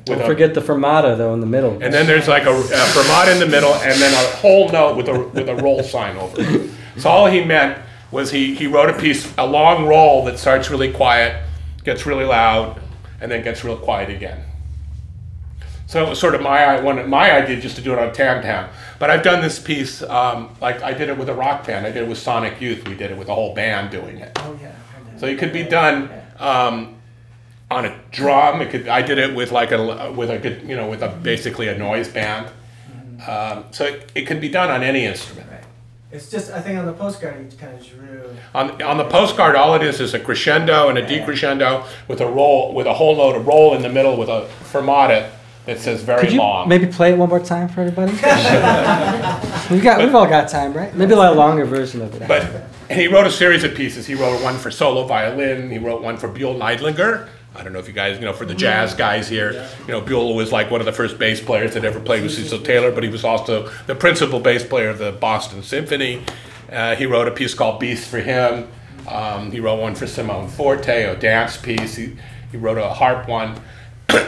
Right. 0.09 0.11
with 0.11 0.19
Don't 0.21 0.31
a- 0.31 0.35
forget 0.35 0.55
the 0.55 0.61
fermata 0.61 1.17
though 1.17 1.35
in 1.35 1.41
the 1.41 1.47
middle. 1.47 1.73
and 1.83 1.93
then 1.93 2.07
there's 2.07 2.29
like 2.29 2.45
a, 2.45 2.51
a 2.51 2.63
fermata 2.63 3.33
in 3.33 3.41
the 3.41 3.47
middle, 3.47 3.75
and 3.75 4.01
then 4.01 4.13
a 4.13 4.37
whole 4.37 4.69
note 4.71 4.97
with 4.97 5.09
a 5.09 5.19
with 5.21 5.49
a 5.49 5.57
roll 5.57 5.83
sign 5.83 6.17
over 6.17 6.37
it. 6.39 6.71
So 6.99 7.11
all 7.11 7.27
he 7.27 7.45
meant 7.45 7.79
was 8.11 8.31
he 8.31 8.55
he 8.55 8.67
wrote 8.67 8.89
a 8.89 8.93
piece, 8.99 9.33
a 9.37 9.47
long 9.47 9.87
roll 9.87 10.25
that 10.27 10.39
starts 10.39 10.71
really 10.71 10.93
quiet, 10.93 11.43
gets 11.85 12.07
really 12.07 12.25
loud, 12.25 12.81
and 13.21 13.31
then 13.31 13.43
gets 13.43 13.65
real 13.65 13.77
quiet 13.77 14.09
again. 14.11 14.43
So 15.89 16.05
it 16.05 16.09
was 16.09 16.19
sort 16.19 16.35
of 16.35 16.41
my 16.41 16.81
one 16.81 17.09
my 17.09 17.31
idea 17.33 17.61
just 17.61 17.77
to 17.77 17.83
do 17.83 17.93
it 17.93 17.99
on 17.99 18.13
Tam 18.13 18.43
Tam. 18.43 18.69
But 18.99 19.11
I've 19.11 19.23
done 19.23 19.41
this 19.43 19.59
piece 19.59 20.03
um, 20.03 20.51
like 20.61 20.83
I 20.83 20.93
did 20.93 21.09
it 21.09 21.19
with 21.19 21.29
a 21.29 21.35
rock 21.35 21.67
band. 21.67 21.87
I 21.87 21.91
did 21.91 22.05
it 22.05 22.09
with 22.09 22.19
Sonic 22.19 22.61
Youth. 22.61 22.89
We 22.89 22.95
did 22.95 23.11
it 23.11 23.17
with 23.19 23.29
a 23.29 23.35
whole 23.35 23.55
band 23.55 23.91
doing 23.91 24.19
it. 24.19 24.33
Oh 24.37 24.57
yeah. 24.61 24.69
I 24.69 24.99
heard 24.99 25.07
that. 25.15 25.21
So 25.21 25.27
it 25.27 25.39
could 25.39 25.53
be 25.53 25.63
done 25.65 26.11
um, 26.39 26.96
on 27.71 27.85
a 27.85 27.99
drum. 28.13 28.61
It 28.63 28.71
could. 28.71 28.89
I 28.89 29.03
did 29.03 29.19
it 29.19 29.35
with 29.35 29.53
like 29.53 29.73
a 29.73 30.13
with 30.13 30.31
a 30.31 30.39
good- 30.39 30.63
you 30.69 30.77
know 30.77 30.89
with 30.89 31.03
a 31.03 31.09
basically 31.09 31.69
a 31.69 31.77
noise 31.77 32.09
band. 32.09 32.49
Um, 33.27 33.65
so 33.71 33.87
it, 33.87 34.13
it 34.15 34.27
can 34.27 34.41
be 34.41 34.49
done 34.49 34.71
on 34.71 34.83
any 34.83 35.05
instrument. 35.07 35.51
Right. 35.51 35.65
It's 36.13 36.31
just 36.31 36.53
I 36.53 36.61
think 36.61 36.79
on 36.79 36.87
the 36.87 36.93
postcard 36.93 37.51
you 37.53 37.59
kind 37.59 37.75
of 37.79 37.87
drew. 37.87 38.37
On 38.55 38.81
on 38.83 38.99
the 38.99 39.05
postcard, 39.07 39.57
all 39.57 39.75
it 39.75 39.83
is 39.83 40.01
is 40.01 40.15
a 40.15 40.21
crescendo 40.21 40.89
and 40.89 40.99
a 40.99 41.05
decrescendo 41.05 41.85
with 42.09 42.21
a 42.21 42.27
roll 42.27 42.75
with 42.75 42.87
a 42.87 42.95
whole 42.95 43.17
note, 43.17 43.37
of 43.37 43.47
roll 43.47 43.75
in 43.75 43.83
the 43.83 43.89
middle 43.89 44.17
with 44.17 44.29
a 44.29 44.49
fermata 44.65 45.31
that 45.65 45.81
says 45.81 46.03
very 46.03 46.21
Could 46.21 46.33
you 46.33 46.39
long. 46.39 46.69
maybe 46.69 46.87
play 46.87 47.13
it 47.13 47.19
one 47.19 47.29
more 47.29 47.41
time 47.41 47.69
for 47.69 47.81
everybody? 47.81 48.13
we've 49.71 49.83
got 49.83 49.99
we've 49.99 50.15
all 50.15 50.29
got 50.29 50.49
time, 50.49 50.73
right? 50.73 50.95
Maybe 50.95 51.15
like 51.15 51.33
a 51.35 51.37
longer 51.37 51.65
version 51.65 52.03
of 52.03 52.15
it. 52.15 52.29
But 52.29 52.45
and 52.89 53.01
he 53.01 53.09
wrote 53.09 53.27
a 53.27 53.31
series 53.33 53.65
of 53.65 53.75
pieces. 53.75 54.07
He 54.07 54.15
wrote 54.15 54.41
one 54.43 54.57
for 54.59 54.71
solo 54.71 55.07
violin. 55.07 55.71
He 55.71 55.79
wrote 55.79 56.03
one 56.03 56.17
for 56.17 56.29
Buell 56.29 56.55
Neidlinger. 56.55 57.29
I 57.57 57.65
don't 57.65 57.73
know 57.73 57.79
if 57.79 57.89
you 57.89 57.95
guys, 57.95 58.19
you 58.19 58.25
know, 58.25 58.33
for 58.33 58.45
the 58.45 58.55
jazz 58.55 58.95
guys 58.95 59.29
here, 59.29 59.69
you 59.87 59.93
know, 59.93 60.01
Buell 60.01 60.35
was 60.35 60.53
like 60.53 60.71
one 60.71 60.81
of 60.81 60.87
the 60.87 60.93
first 60.93 61.19
bass 61.19 61.41
players 61.41 61.75
that 61.75 61.85
ever 61.85 62.01
played 62.01 62.23
with 62.23 62.33
Cecil 62.33 62.61
Taylor, 62.61 62.91
but 62.93 63.03
he 63.03 63.09
was 63.09 63.25
also 63.25 63.71
the 63.87 63.95
principal 63.95 64.41
bass 64.41 64.63
player 64.65 64.89
of 64.91 64.99
the 64.99 65.13
Boston 65.13 65.63
Symphony. 65.63 66.23
Uh, 66.71 66.95
he 66.97 67.07
wrote 67.07 67.29
a 67.29 67.31
piece 67.31 67.55
called 67.55 67.81
Beast 67.81 68.09
for 68.09 68.19
him. 68.19 68.69
Um, 69.09 69.51
he 69.53 69.61
wrote 69.61 69.81
one 69.81 69.95
for 69.95 70.07
Simone 70.07 70.49
Forti, 70.49 70.91
a 70.93 71.17
dance 71.17 71.57
piece. 71.57 71.95
He, 71.97 72.17
he 72.51 72.57
wrote 72.57 72.79
a 72.79 72.89
harp 72.91 73.29
one. 73.29 73.61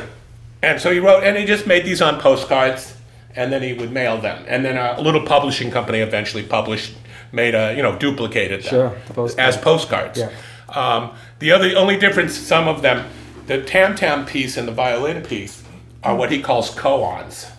And 0.60 0.80
so 0.80 0.90
he 0.90 0.98
wrote, 0.98 1.22
and 1.22 1.36
he 1.36 1.44
just 1.44 1.68
made 1.68 1.84
these 1.84 2.02
on 2.02 2.20
postcards, 2.20 2.96
and 3.36 3.52
then 3.52 3.62
he 3.62 3.74
would 3.74 3.92
mail 3.92 4.18
them. 4.20 4.44
And 4.48 4.64
then 4.64 4.76
a 4.76 5.00
little 5.00 5.24
publishing 5.24 5.70
company 5.70 6.00
eventually 6.00 6.42
published, 6.42 6.94
made 7.30 7.54
a, 7.54 7.76
you 7.76 7.82
know, 7.82 7.96
duplicated 7.96 8.62
them 8.64 8.70
Sure, 8.70 8.96
the 9.06 9.14
postcard. 9.14 9.48
as 9.48 9.56
postcards. 9.56 10.18
Yeah. 10.18 10.30
Um, 10.68 11.14
the 11.38 11.52
other 11.52 11.76
only 11.76 11.98
difference, 11.98 12.36
some 12.36 12.68
of 12.68 12.82
them, 12.82 13.08
the 13.46 13.62
tam 13.62 13.94
tam 13.94 14.26
piece 14.26 14.56
and 14.56 14.68
the 14.68 14.72
violin 14.72 15.22
piece, 15.22 15.64
are 16.02 16.14
what 16.14 16.30
he 16.30 16.40
calls 16.40 16.74
koans. 16.74 17.50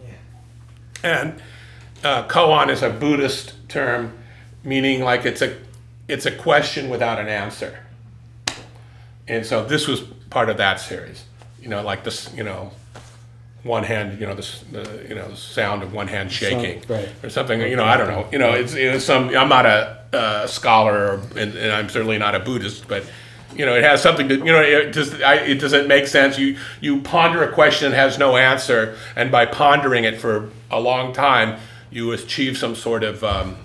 Yeah. 0.00 0.14
And 1.02 1.42
uh, 2.04 2.26
koan 2.28 2.70
is 2.70 2.82
a 2.82 2.90
Buddhist 2.90 3.54
term, 3.68 4.16
meaning 4.64 5.02
like 5.02 5.24
it's 5.24 5.42
a 5.42 5.56
it's 6.08 6.26
a 6.26 6.32
question 6.32 6.88
without 6.88 7.18
an 7.18 7.28
answer. 7.28 7.80
And 9.28 9.46
so 9.46 9.64
this 9.64 9.86
was 9.86 10.02
part 10.30 10.48
of 10.48 10.56
that 10.56 10.80
series. 10.80 11.24
You 11.60 11.68
know, 11.68 11.82
like 11.82 12.04
this, 12.04 12.32
you 12.34 12.42
know, 12.42 12.72
one 13.62 13.84
hand, 13.84 14.20
you 14.20 14.26
know, 14.26 14.34
this, 14.34 14.64
the, 14.72 15.06
you 15.08 15.14
know, 15.14 15.28
the 15.28 15.36
sound 15.36 15.82
of 15.82 15.92
one 15.92 16.08
hand 16.08 16.32
shaking, 16.32 16.82
right. 16.88 17.08
or 17.22 17.30
something. 17.30 17.60
You 17.60 17.76
know, 17.76 17.84
I 17.84 17.96
don't 17.96 18.08
know. 18.08 18.28
You 18.32 18.38
know, 18.38 18.52
it's, 18.52 18.74
it's 18.74 19.04
some. 19.04 19.28
I'm 19.30 19.48
not 19.48 19.66
a, 19.66 20.00
uh 20.12 20.46
scholar, 20.46 20.94
or, 20.94 21.14
and, 21.38 21.56
and 21.56 21.72
I'm 21.72 21.88
certainly 21.88 22.18
not 22.18 22.34
a 22.34 22.40
Buddhist, 22.40 22.88
but 22.88 23.04
you 23.56 23.66
know, 23.66 23.74
it 23.74 23.84
has 23.84 24.02
something 24.02 24.28
to. 24.28 24.36
You 24.36 24.44
know, 24.44 24.60
it 24.60 24.92
does. 24.92 25.20
I, 25.22 25.36
it 25.36 25.60
doesn't 25.60 25.88
make 25.88 26.06
sense. 26.06 26.38
You 26.38 26.58
you 26.80 27.00
ponder 27.02 27.42
a 27.42 27.52
question 27.52 27.90
that 27.90 27.96
has 27.96 28.18
no 28.18 28.36
answer, 28.36 28.96
and 29.16 29.30
by 29.30 29.46
pondering 29.46 30.04
it 30.04 30.20
for 30.20 30.50
a 30.70 30.80
long 30.80 31.12
time, 31.12 31.60
you 31.90 32.12
achieve 32.12 32.58
some 32.58 32.74
sort 32.74 33.04
of. 33.04 33.22
Um, 33.24 33.56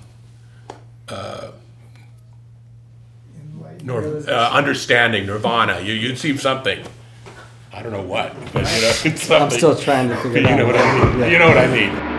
nor, 3.84 4.02
uh, 4.04 4.52
understanding, 4.52 5.26
nirvana. 5.26 5.80
You 5.82 5.93
you 5.93 6.14
achieve 6.14 6.41
something. 6.41 6.86
I 7.78 7.84
don't 7.84 7.91
know 7.91 8.01
what, 8.01 8.34
but 8.53 8.65
you 8.73 8.82
know, 8.82 8.93
it's. 9.05 9.30
I'm 9.30 9.51
still 9.51 9.75
trying 9.75 10.09
to 10.09 10.15
figure 10.17 10.39
it 10.39 10.41
you 10.45 10.49
out. 10.49 10.57
know 10.57 10.65
what 10.65 10.75
I 10.78 11.11
mean. 11.11 11.19
Yeah. 11.19 11.28
You 11.28 11.38
know 11.38 11.47
what 11.47 11.57
I 11.59 11.67
mean. 11.67 12.16